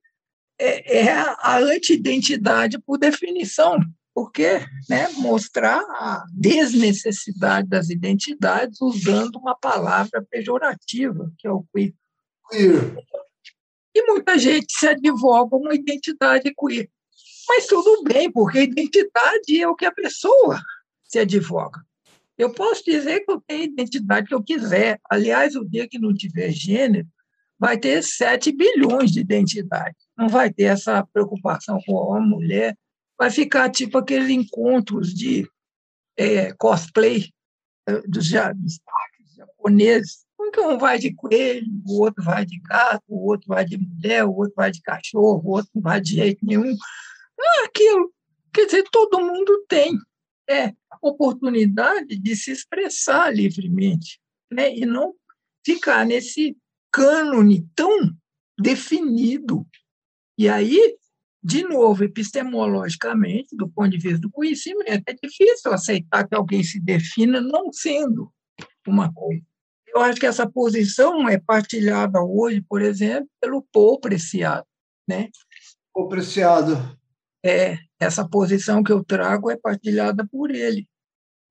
[0.58, 3.78] é, é a antidentidade por definição,
[4.14, 11.94] porque né, mostrar a desnecessidade das identidades usando uma palavra pejorativa, que é o queer.
[12.50, 12.96] queer.
[13.96, 16.90] E muita gente se advoga uma identidade queer.
[17.56, 20.60] Mas tudo bem, porque identidade é o que a pessoa
[21.04, 21.86] se advoga.
[22.36, 25.00] Eu posso dizer que eu tenho a identidade que eu quiser.
[25.08, 27.08] Aliás, o dia que não tiver gênero,
[27.60, 30.02] vai ter 7 bilhões de identidades.
[30.18, 32.76] Não vai ter essa preocupação com homem, mulher.
[33.20, 35.48] Vai ficar tipo aqueles encontros de
[36.18, 37.30] é, cosplay
[37.88, 40.26] é, dos japoneses.
[40.40, 44.34] Um vai de coelho, o outro vai de gato, o outro vai de mulher, o
[44.34, 46.76] outro vai de cachorro, o outro não vai de jeito nenhum
[47.40, 48.14] é aquilo.
[48.54, 49.98] Quer dizer, todo mundo tem
[50.50, 54.20] é, oportunidade de se expressar livremente
[54.52, 54.74] né?
[54.76, 55.14] e não
[55.66, 56.56] ficar nesse
[56.92, 58.12] cânone tão
[58.60, 59.66] definido.
[60.38, 60.98] E aí,
[61.44, 66.80] de novo, epistemologicamente, do ponto de vista do conhecimento, é difícil aceitar que alguém se
[66.80, 68.32] defina não sendo
[68.88, 69.44] uma coisa.
[69.88, 74.66] Eu acho que essa posição é partilhada hoje, por exemplo, pelo Paul Preciado.
[75.08, 75.30] Né?
[75.94, 76.98] Paul Preciado,
[77.44, 80.88] é, essa posição que eu trago é partilhada por ele,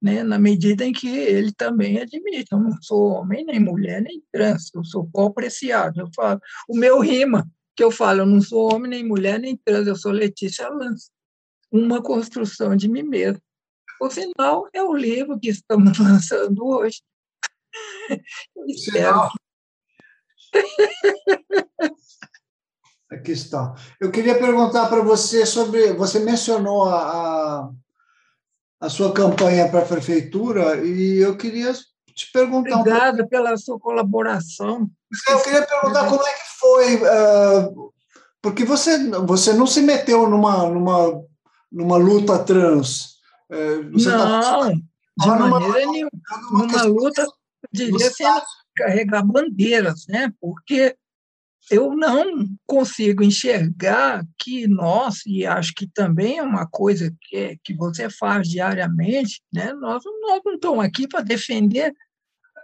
[0.01, 0.23] né?
[0.23, 2.49] na medida em que ele também admite.
[2.51, 6.01] Eu não sou homem, nem mulher, nem trans, eu sou pó preciado.
[6.01, 9.57] Eu falo, o meu rima, que eu falo, eu não sou homem, nem mulher, nem
[9.57, 11.11] trans, eu sou Letícia Lance.
[11.71, 13.41] Uma construção de mim mesmo.
[14.01, 17.03] O final é o livro que estamos lançando hoje.
[18.67, 19.31] Espero.
[23.13, 23.75] Aqui está.
[24.01, 25.93] Eu queria perguntar para você sobre.
[25.93, 27.71] Você mencionou a,
[28.81, 31.75] a, sua campanha para a prefeitura e eu queria
[32.15, 32.81] te perguntar.
[32.81, 34.89] Obrigada um pela sua colaboração.
[35.29, 37.93] Eu queria perguntar como é que foi, uh,
[38.41, 41.23] porque você, você não se meteu numa, numa,
[41.71, 43.19] numa luta trans.
[43.51, 46.11] Uh, você tá não, tá, de numa, maneira nenhuma.
[46.51, 47.27] Numa luta,
[47.71, 48.25] diria assim,
[48.75, 50.33] carregar bandeiras, né?
[50.41, 50.97] porque
[51.71, 57.75] eu não consigo enxergar que nós, e acho que também é uma coisa que, que
[57.75, 59.73] você faz diariamente, né?
[59.75, 61.93] nós, nós não estamos aqui para defender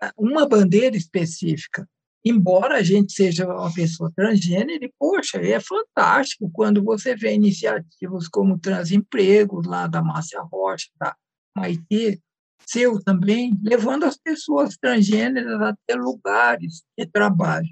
[0.02, 1.88] ah, uma bandeira específica.
[2.24, 8.29] Embora a gente seja uma pessoa transgênero, e, poxa, é fantástico quando você vê iniciativas
[8.29, 11.14] como Transempregos, lá da Márcia Rocha, da
[11.56, 12.20] Maitê,
[12.66, 17.68] seu também, levando as pessoas transgêneras a ter lugares de trabalho.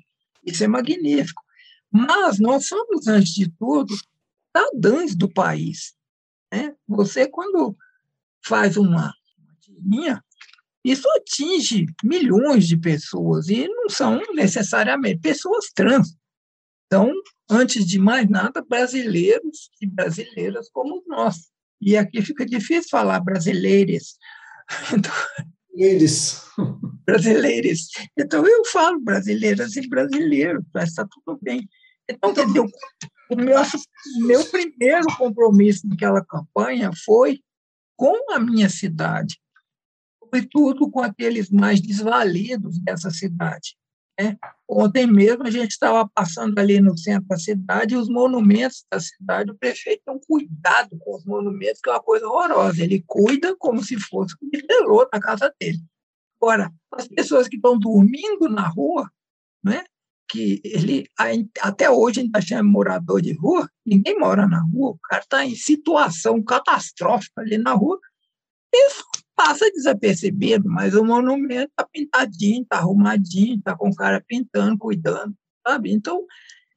[0.47, 1.42] Isso é magnífico.
[1.90, 3.94] Mas nós somos, antes de tudo,
[4.57, 5.94] cidadãos do país.
[6.53, 6.74] Né?
[6.88, 7.76] Você, quando
[8.44, 9.12] faz uma
[9.61, 10.22] tirinha,
[10.84, 16.16] isso atinge milhões de pessoas e não são necessariamente pessoas trans.
[16.86, 17.12] Então,
[17.51, 21.51] antes de mais nada, brasileiros e brasileiras como nós.
[21.80, 24.16] E aqui fica difícil falar brasileiros.
[24.92, 25.12] Então,
[25.77, 26.43] Brasileiros.
[27.07, 27.89] Brasileiros.
[28.18, 31.68] Então, eu falo brasileiras e brasileiros, está tudo bem.
[32.09, 32.61] Então, quer dizer,
[33.31, 33.57] o meu,
[34.27, 37.41] meu primeiro compromisso naquela campanha foi
[37.97, 39.39] com a minha cidade,
[40.18, 43.77] sobretudo com aqueles mais desvalidos dessa cidade.
[44.18, 44.36] Né?
[44.68, 48.98] Ontem mesmo a gente estava passando ali no centro da cidade e os monumentos da
[48.98, 52.82] cidade, o prefeito tem um cuidado com os monumentos, que é uma coisa horrorosa.
[52.82, 55.78] Ele cuida como se fosse um bitelô na casa dele.
[56.40, 59.10] Agora, as pessoas que estão dormindo na rua,
[59.62, 59.84] né?
[60.28, 61.08] que ele
[61.60, 65.54] até hoje ainda chama morador de rua, ninguém mora na rua, o cara está em
[65.54, 67.98] situação catastrófica ali na rua,
[68.74, 69.04] isso
[69.37, 75.37] passa desapercebido, mas o monumento está pintadinho, está arrumadinho, está com o cara pintando, cuidando,
[75.66, 75.93] sabe?
[75.93, 76.24] Então,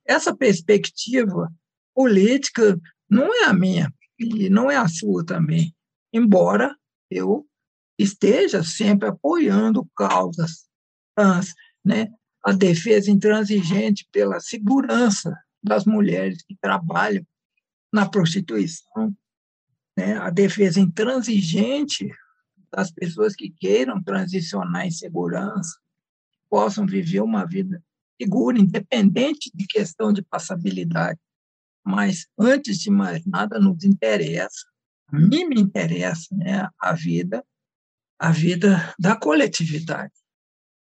[0.06, 1.50] essa perspectiva
[1.96, 2.80] política
[3.10, 5.74] não é a minha e não é a sua também,
[6.14, 6.76] embora
[7.10, 7.48] eu
[7.98, 10.68] esteja sempre apoiando causas
[11.16, 11.54] trans,
[11.84, 12.08] né?
[12.44, 17.26] a defesa intransigente pela segurança das mulheres que trabalham
[17.92, 19.14] na prostituição,
[19.98, 20.18] né?
[20.18, 22.10] a defesa intransigente
[22.72, 25.78] das pessoas que queiram transicionar em segurança,
[26.50, 27.84] possam viver uma vida
[28.22, 31.20] segura, independente de questão de passabilidade.
[31.86, 34.66] Mas, antes de mais nada, nos interessa,
[35.08, 37.44] a mim me interessa né, a vida,
[38.18, 40.14] a vida da coletividade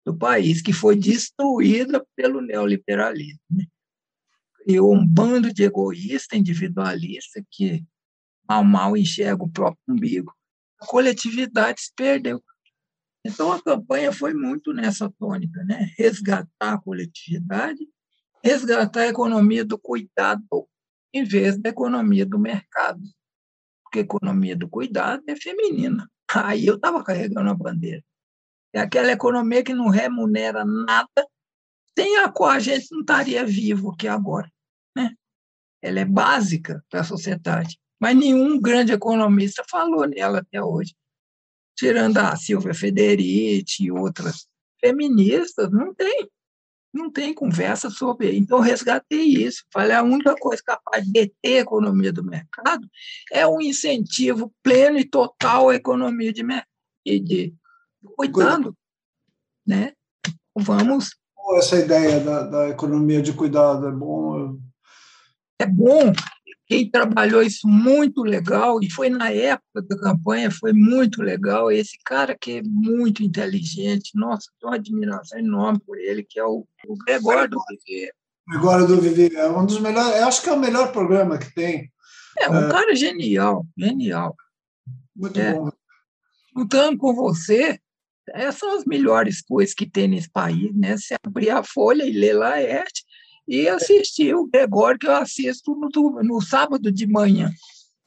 [0.04, 3.40] do país, que foi destruída pelo neoliberalismo.
[3.50, 3.64] Né?
[4.66, 7.84] E um bando de egoísta, individualista, que
[8.48, 10.32] mal, mal enxerga o próprio umbigo
[10.86, 12.42] coletividade se perdeu.
[13.24, 15.90] Então, a campanha foi muito nessa tônica, né?
[15.96, 17.86] resgatar a coletividade,
[18.42, 20.68] resgatar a economia do cuidado,
[21.14, 23.00] em vez da economia do mercado.
[23.84, 26.10] Porque a economia do cuidado é feminina.
[26.34, 28.02] Aí eu estava carregando a bandeira.
[28.72, 31.26] É aquela economia que não remunera nada,
[31.96, 34.50] sem a qual a gente não estaria vivo aqui agora.
[34.96, 35.14] Né?
[35.82, 40.92] Ela é básica para a sociedade mas nenhum grande economista falou nela até hoje.
[41.76, 44.48] Tirando a Silvia Federici e outras
[44.80, 46.28] feministas, não tem.
[46.92, 48.36] Não tem conversa sobre.
[48.36, 49.64] Então, resgatei isso.
[49.72, 52.86] Falei, a única coisa capaz de deter a economia do mercado
[53.30, 57.54] é um incentivo pleno e total à economia de, de, de
[58.16, 58.76] cuidado.
[59.64, 59.92] Né?
[60.56, 61.16] Vamos.
[61.56, 64.58] Essa ideia da, da economia de cuidado é bom.
[65.58, 66.12] É bom,
[66.72, 71.70] quem trabalhou isso muito legal, e foi na época da campanha, foi muito legal.
[71.70, 76.44] Esse cara que é muito inteligente, nossa, tenho uma admiração enorme por ele, que é
[76.44, 78.12] o, o Gregório do Vivier.
[78.48, 81.54] Gregório do Vivier, é um dos melhores, eu acho que é o melhor programa que
[81.54, 81.92] tem.
[82.38, 82.70] É, um é.
[82.70, 84.34] cara genial, genial.
[85.14, 85.52] Muito é.
[85.52, 85.70] bom.
[86.56, 87.78] Lutando com você,
[88.30, 90.96] essas são as melhores coisas que tem nesse país, né?
[90.96, 93.04] Se abrir a folha e ler Laerte,
[93.46, 97.50] e assistir o Gregório, que eu assisto no, no sábado de manhã.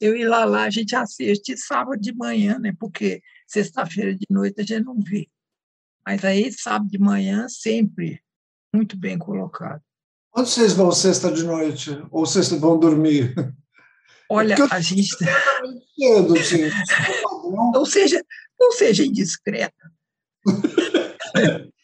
[0.00, 2.74] Eu ir lá, lá, a gente assiste sábado de manhã, né?
[2.78, 5.28] Porque sexta-feira de noite a gente não vê.
[6.06, 8.20] Mas aí, sábado de manhã, sempre
[8.74, 9.80] muito bem colocado.
[10.36, 11.98] Onde vocês vão sexta de noite?
[12.10, 13.34] Ou sexta vão dormir?
[14.28, 15.16] Olha, a gente.
[15.98, 16.68] Cedo, assim.
[17.72, 18.22] não, seja,
[18.60, 19.92] não seja indiscreta.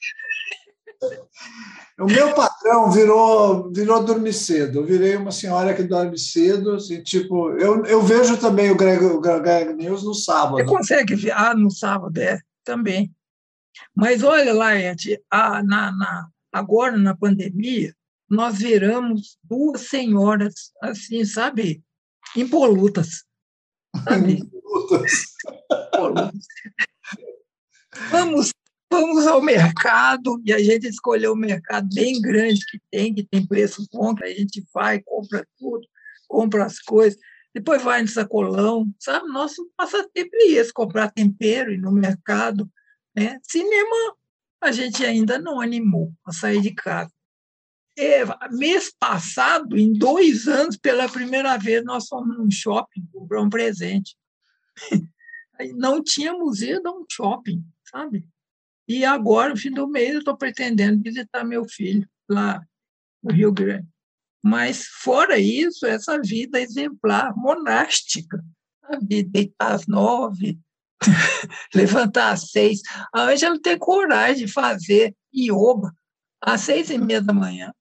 [2.03, 4.81] O meu patrão virou, virou dormir cedo.
[4.81, 6.73] Eu virei uma senhora que dorme cedo.
[6.73, 10.57] Assim, tipo, eu, eu vejo também o Greg, o Greg News no sábado.
[10.57, 11.33] Você consegue ver?
[11.33, 13.15] Ah, no sábado, é, também.
[13.95, 17.95] Mas olha lá, Ed, a, na, na, agora na pandemia,
[18.29, 21.83] nós viramos duas senhoras, assim, sabe?
[22.37, 23.25] Impolutas.
[24.05, 24.41] Sabe?
[24.43, 25.25] Impolutas.
[25.95, 26.47] Impolutas.
[28.11, 28.53] Vamos
[28.93, 33.47] Vamos ao mercado e a gente escolheu um mercado bem grande que tem, que tem
[33.47, 35.89] preço bom, que a gente vai, compra tudo,
[36.29, 37.19] compra as coisas,
[37.55, 39.29] depois vai no sacolão, sabe?
[39.29, 42.71] Nosso passatempo é esse, comprar tempero e no mercado.
[43.17, 43.39] Né?
[43.43, 44.15] Cinema,
[44.61, 47.11] a gente ainda não animou a sair de casa.
[47.97, 53.49] É, mês passado, em dois anos, pela primeira vez, nós fomos num shopping comprar um
[53.49, 54.15] presente.
[55.77, 58.27] Não tínhamos ido a um shopping, sabe?
[58.93, 62.63] E agora, no fim do mês, eu estou pretendendo visitar meu filho lá
[63.23, 63.89] no Rio Grande.
[64.45, 68.45] Mas, fora isso, essa vida exemplar, monástica,
[69.01, 70.61] de deitar às nove,
[71.75, 72.83] levantar às seis.
[73.15, 75.91] A Ângela tem coragem de fazer yoga
[76.39, 77.73] às seis e meia da manhã.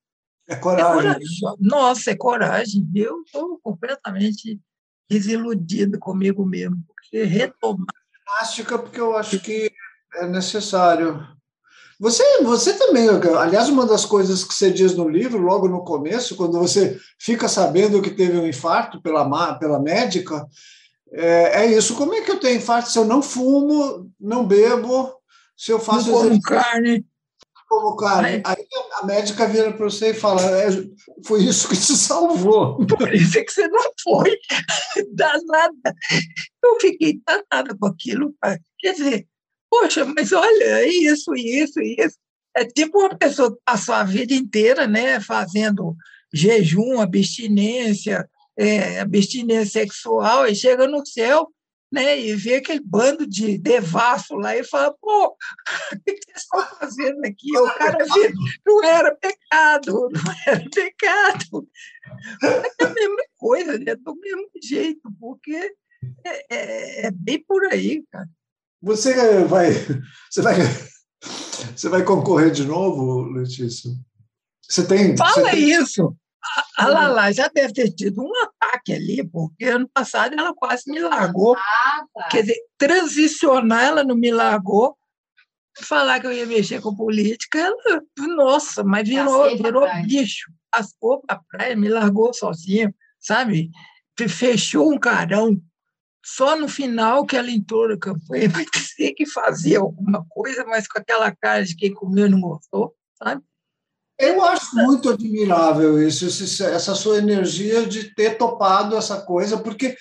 [0.48, 0.92] É coragem.
[0.92, 1.58] É coragem.
[1.60, 2.90] Nossa, é coragem.
[2.96, 4.58] Eu estou completamente
[5.10, 7.94] desiludido comigo mesmo, porque retomar.
[8.30, 9.70] Ginástica, porque eu acho que
[10.16, 11.26] É necessário.
[12.00, 16.36] Você, você também, aliás, uma das coisas que você diz no livro, logo no começo,
[16.36, 20.48] quando você fica sabendo que teve um infarto pela, pela médica,
[21.14, 21.96] é, é isso.
[21.96, 25.14] Como é que eu tenho infarto se eu não fumo, não bebo,
[25.56, 27.06] se eu faço não como carne?
[27.70, 28.42] Como carne.
[28.46, 28.66] Aí
[29.00, 30.70] a médica vira para você e fala: é,
[31.26, 32.84] foi isso que te salvou.
[32.88, 34.36] Por isso é que você não foi
[35.14, 35.96] danada.
[36.64, 38.34] Eu fiquei danada com aquilo.
[38.80, 39.28] Quer dizer,
[39.72, 42.18] poxa, mas olha, é isso, isso, isso.
[42.54, 45.96] É tipo uma pessoa que passou a vida inteira né, fazendo
[46.34, 51.48] jejum, abstinência, é, abstinência sexual, e chega no céu
[51.90, 55.36] né, e vê aquele bando de devasso lá e fala, pô,
[55.94, 57.58] o que vocês estão fazendo aqui?
[57.58, 58.34] O cara vê,
[58.66, 61.68] não era pecado, não era pecado.
[62.44, 63.96] É a mesma coisa, né?
[63.96, 65.74] do mesmo jeito, porque
[66.26, 68.30] é, é, é bem por aí, cara.
[68.82, 69.72] Você vai,
[70.30, 70.56] você vai,
[71.76, 73.92] você vai concorrer de novo, Letícia?
[74.62, 75.16] Você tem?
[75.16, 75.72] Fala você tem...
[75.72, 76.16] isso.
[76.76, 81.00] A Lala já deve ter tido um ataque ali, porque ano passado ela quase me
[81.00, 81.56] largou.
[81.56, 82.28] Ah, tá.
[82.30, 84.98] Quer dizer, transicionar ela não me largou.
[85.82, 88.02] Falar que eu ia mexer com política, ela,
[88.36, 90.52] nossa, mas virou, virou bicho.
[90.72, 93.70] Passou para a praia, me largou sozinha, sabe?
[94.28, 95.62] Fechou um carão
[96.24, 100.88] só no final que ela entrou na campanha vai dizer que fazia alguma coisa, mas
[100.88, 103.42] com aquela cara de quem comeu e não gostou, sabe?
[104.20, 106.26] Eu acho muito admirável isso,
[106.64, 109.98] essa sua energia de ter topado essa coisa, porque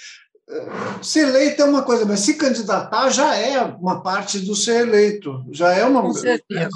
[0.51, 0.69] eh,
[1.03, 5.43] ser eleito é uma coisa, mas se candidatar já é uma parte do ser eleito,
[5.51, 6.03] já é uma.
[6.03, 6.69] Com certeza.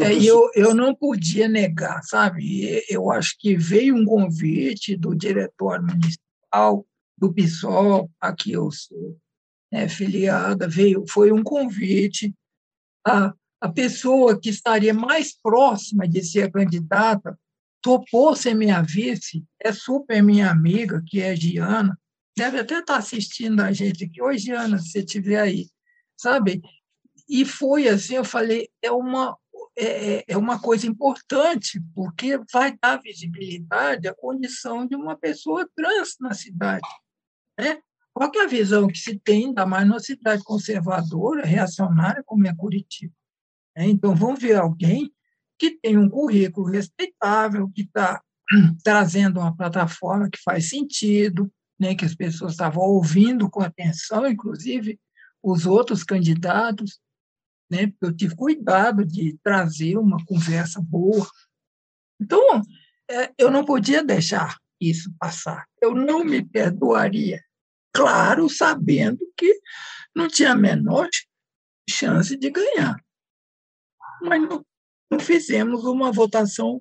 [0.00, 2.82] É, eu, eu não podia negar, sabe?
[2.88, 6.86] Eu acho que veio um convite do diretor municipal
[7.18, 9.18] do PSOL, a que eu sou
[9.72, 12.34] né, filiada, veio, foi um convite.
[13.06, 17.38] A, a pessoa que estaria mais próxima de ser candidata
[17.82, 21.98] topou ser minha vice, é super minha amiga, que é Giana,
[22.36, 24.20] deve até estar assistindo a gente aqui.
[24.22, 25.66] Oi, Giana, se você estiver aí,
[26.16, 26.62] sabe?
[27.28, 29.36] E foi assim, eu falei, é uma,
[29.76, 35.68] é, é, é uma coisa importante, porque vai dar visibilidade à condição de uma pessoa
[35.76, 36.86] trans na cidade.
[37.58, 37.80] Né?
[38.14, 42.54] Qual é a visão que se tem, ainda mais numa cidade conservadora, reacionária, como é
[42.54, 43.14] Curitiba?
[43.76, 45.12] É, então, vamos ver alguém
[45.58, 48.22] que tem um currículo respeitável, que está
[48.82, 54.98] trazendo uma plataforma que faz sentido, né, que as pessoas estavam ouvindo com atenção, inclusive
[55.42, 56.98] os outros candidatos,
[57.70, 61.28] né, eu tive cuidado de trazer uma conversa boa.
[62.20, 62.62] Então,
[63.08, 65.66] é, eu não podia deixar isso passar.
[65.80, 67.40] Eu não me perdoaria
[67.92, 69.60] claro, sabendo que
[70.14, 71.08] não tinha a menor
[71.88, 72.96] chance de ganhar.
[74.22, 74.64] Mas não,
[75.10, 76.80] não fizemos uma votação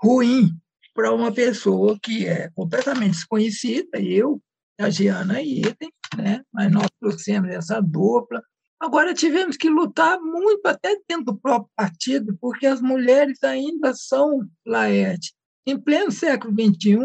[0.00, 0.50] ruim
[0.94, 4.40] para uma pessoa que é completamente desconhecida, eu,
[4.78, 6.42] a Giana Item, né?
[6.52, 8.42] mas nós trouxemos essa dupla.
[8.80, 14.40] Agora tivemos que lutar muito até dentro do próprio partido, porque as mulheres ainda são,
[14.66, 15.34] Laerte,
[15.66, 16.98] em pleno século XXI,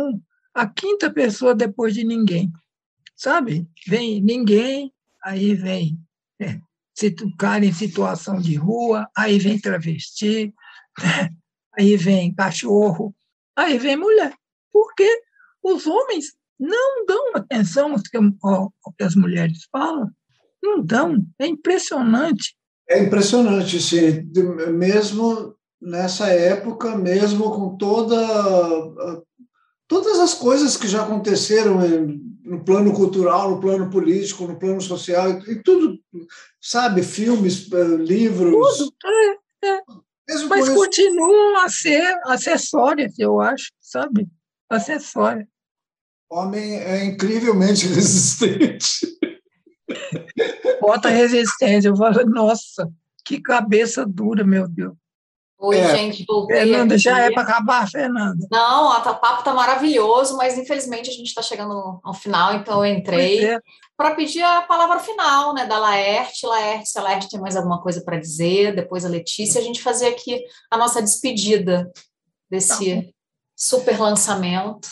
[0.53, 2.51] a quinta pessoa depois de ninguém
[3.21, 3.67] sabe?
[3.87, 4.91] Vem ninguém,
[5.23, 5.99] aí vem
[6.41, 6.59] é,
[6.93, 10.51] se cara em situação de rua, aí vem travesti,
[11.77, 13.15] aí vem cachorro,
[13.55, 14.33] aí vem mulher.
[14.73, 15.07] Porque
[15.61, 17.93] os homens não dão atenção
[18.41, 20.09] ao que, as mulheres falam,
[20.61, 22.55] não dão, é impressionante.
[22.89, 24.27] É impressionante, sim.
[24.73, 28.17] Mesmo nessa época, mesmo com toda
[29.87, 31.81] todas as coisas que já aconteceram
[32.43, 35.99] no plano cultural, no plano político, no plano social, e tudo,
[36.59, 38.77] sabe, filmes, eh, livros.
[38.77, 38.93] Tudo,
[39.63, 39.81] é, é.
[40.47, 40.75] Mas isso...
[40.75, 44.27] continuam a ser acessórias, eu acho, sabe?
[44.69, 45.47] Acessórias.
[46.29, 49.05] Homem é incrivelmente resistente.
[50.79, 51.89] Bota resistência.
[51.89, 52.89] Eu falo, nossa,
[53.25, 54.93] que cabeça dura, meu Deus.
[55.63, 55.95] Oi, é.
[55.95, 56.57] gente, voltei.
[56.57, 58.47] Fernanda, já é para acabar, Fernanda?
[58.49, 62.91] Não, o papo está maravilhoso, mas infelizmente a gente está chegando ao final, então eu
[62.91, 63.59] entrei é.
[63.95, 66.47] para pedir a palavra final né, da Laerte.
[66.47, 69.83] Laerte, se a Laerte tem mais alguma coisa para dizer, depois a Letícia, a gente
[69.83, 71.91] fazer aqui a nossa despedida
[72.49, 73.09] desse tá
[73.55, 74.89] super lançamento.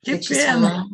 [0.00, 0.86] Que Letícia pena.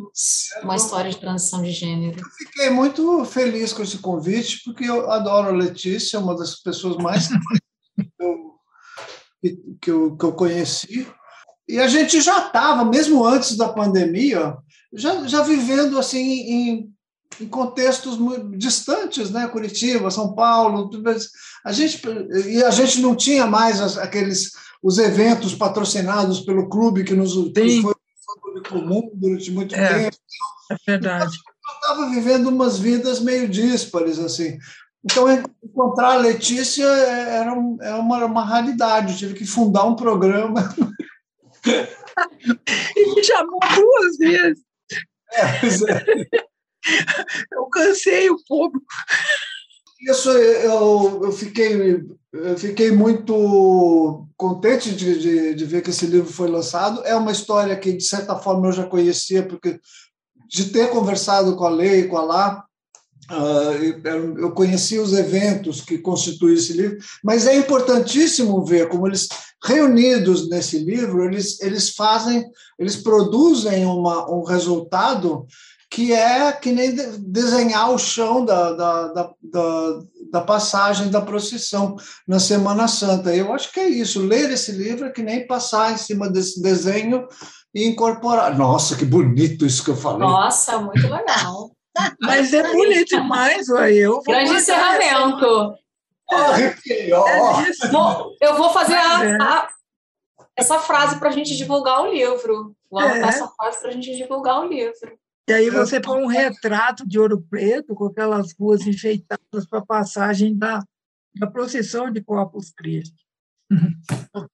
[0.63, 2.19] uma história de transição de gênero.
[2.19, 6.97] Eu fiquei muito feliz com esse convite, porque eu adoro a Letícia, uma das pessoas
[6.97, 7.29] mais
[8.19, 8.42] eu
[9.81, 11.07] que, eu, que eu conheci.
[11.69, 14.57] E a gente já estava, mesmo antes da pandemia,
[14.93, 16.93] já, já vivendo assim em
[17.41, 19.47] em contextos muito distantes, né?
[19.49, 20.91] Curitiba, São Paulo,
[21.65, 22.01] a gente
[22.47, 27.83] e a gente não tinha mais aqueles os eventos patrocinados pelo clube que nos que
[27.83, 27.95] foi
[28.43, 30.17] clube comum durante muito é, tempo.
[30.71, 31.37] É verdade.
[31.37, 34.59] Eu estava vivendo umas vidas meio díspares assim.
[35.05, 35.27] Então,
[35.63, 39.13] encontrar a Letícia era, um, era é uma, uma raridade.
[39.13, 40.75] Eu tive que fundar um programa.
[42.97, 44.63] e me chamou duas vezes.
[45.33, 46.43] É, é.
[47.53, 48.85] Eu cansei o público.
[50.01, 56.31] Isso eu, eu, fiquei, eu fiquei muito contente de, de, de, ver que esse livro
[56.31, 57.05] foi lançado.
[57.05, 59.79] É uma história que, de certa forma, eu já conhecia, porque
[60.49, 62.65] de ter conversado com a Lei, com a Lá,
[64.37, 69.29] eu conhecia os eventos que constituem esse livro, mas é importantíssimo ver como eles,
[69.63, 72.45] reunidos nesse livro, eles, eles fazem,
[72.79, 75.47] eles produzem uma, um resultado
[75.89, 79.99] que é que nem desenhar o chão da, da, da, da,
[80.33, 81.97] da passagem da procissão
[82.27, 83.35] na Semana Santa.
[83.37, 84.25] Eu acho que é isso.
[84.25, 87.27] Ler esse livro é que nem passar em cima desse desenho
[87.75, 88.57] e incorporar.
[88.57, 90.27] Nossa, que bonito isso que eu falei.
[90.27, 91.71] Nossa, muito legal.
[92.21, 93.93] Mas é bonito demais, ué.
[93.93, 95.77] Eu Grande encerramento.
[96.33, 97.11] É
[98.41, 99.37] eu vou fazer a, é.
[99.41, 99.69] a,
[100.57, 102.75] essa frase para a gente divulgar o livro.
[102.91, 103.29] Vou anotar é.
[103.29, 105.19] essa frase para a gente divulgar o livro.
[105.49, 109.87] E aí você põe um retrato de ouro preto com aquelas ruas enfeitadas para a
[109.87, 110.83] passagem da,
[111.35, 113.23] da procissão de Corpus Christi.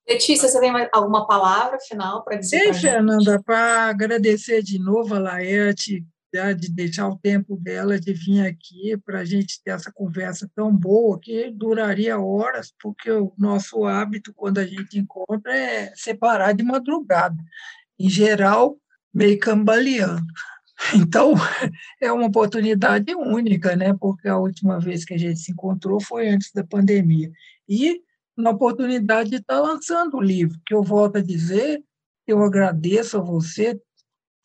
[0.08, 2.72] Letícia, você tem alguma palavra final para dizer?
[2.72, 8.12] Sim, Fernanda, para agradecer de novo a Laerte, né, de deixar o tempo dela de
[8.12, 13.32] vir aqui para a gente ter essa conversa tão boa que duraria horas, porque o
[13.36, 17.36] nosso hábito, quando a gente encontra, é separar de madrugada.
[17.98, 18.78] Em geral,
[19.12, 20.26] meio cambaleando.
[20.94, 21.34] Então,
[22.00, 23.92] é uma oportunidade única, né?
[23.98, 27.32] Porque a última vez que a gente se encontrou foi antes da pandemia.
[27.68, 28.00] E
[28.36, 31.82] uma oportunidade de estar lançando o livro, que eu volto a dizer,
[32.28, 33.80] eu agradeço a você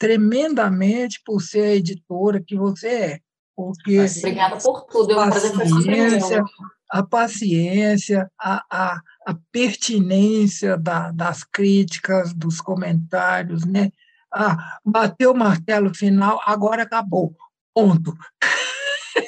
[0.04, 3.20] tremendamente por ser a editora que você é.
[3.56, 6.44] Porque Mas, obrigada por tudo, um paciência,
[6.92, 13.92] a paciência, a, a, a pertinência da, das críticas, dos comentários, né?
[14.34, 17.36] ah, bateu o martelo final, agora acabou.
[17.74, 18.14] Ponto.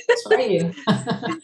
[0.09, 0.59] Isso aí.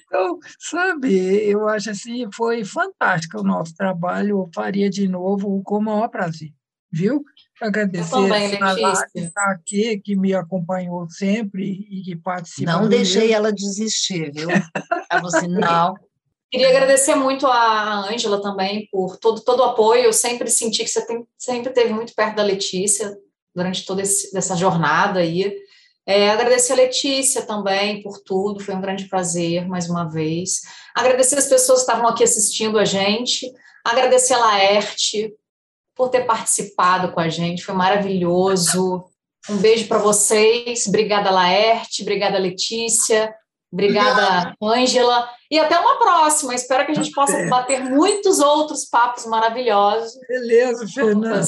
[0.08, 5.78] então, sabe, eu acho assim, foi fantástico o nosso trabalho, eu faria de novo com
[5.78, 6.52] o maior prazer,
[6.92, 7.24] viu?
[7.62, 12.72] Agradecer a que está aqui, que me acompanhou sempre e que participa.
[12.72, 14.50] Não deixei ela desistir, viu?
[14.50, 15.96] Ela assim, não,
[16.52, 20.04] Queria agradecer muito a Ângela também por todo, todo o apoio.
[20.04, 23.18] Eu sempre senti que você tem, sempre esteve muito perto da Letícia,
[23.56, 25.56] durante toda esse, essa jornada aí.
[26.06, 30.60] É, agradecer a Letícia também por tudo, foi um grande prazer mais uma vez.
[30.94, 33.50] Agradecer as pessoas que estavam aqui assistindo a gente.
[33.86, 35.34] Agradecer a Laerte
[35.96, 39.06] por ter participado com a gente, foi maravilhoso.
[39.50, 40.88] Um beijo para vocês.
[40.88, 42.02] Obrigada, Laerte.
[42.02, 43.34] Obrigada, Letícia.
[43.72, 45.30] Obrigada, Ângela.
[45.50, 46.54] E até uma próxima.
[46.54, 50.20] Espero que a gente possa bater muitos outros papos maravilhosos.
[50.28, 51.42] Beleza, Fernanda.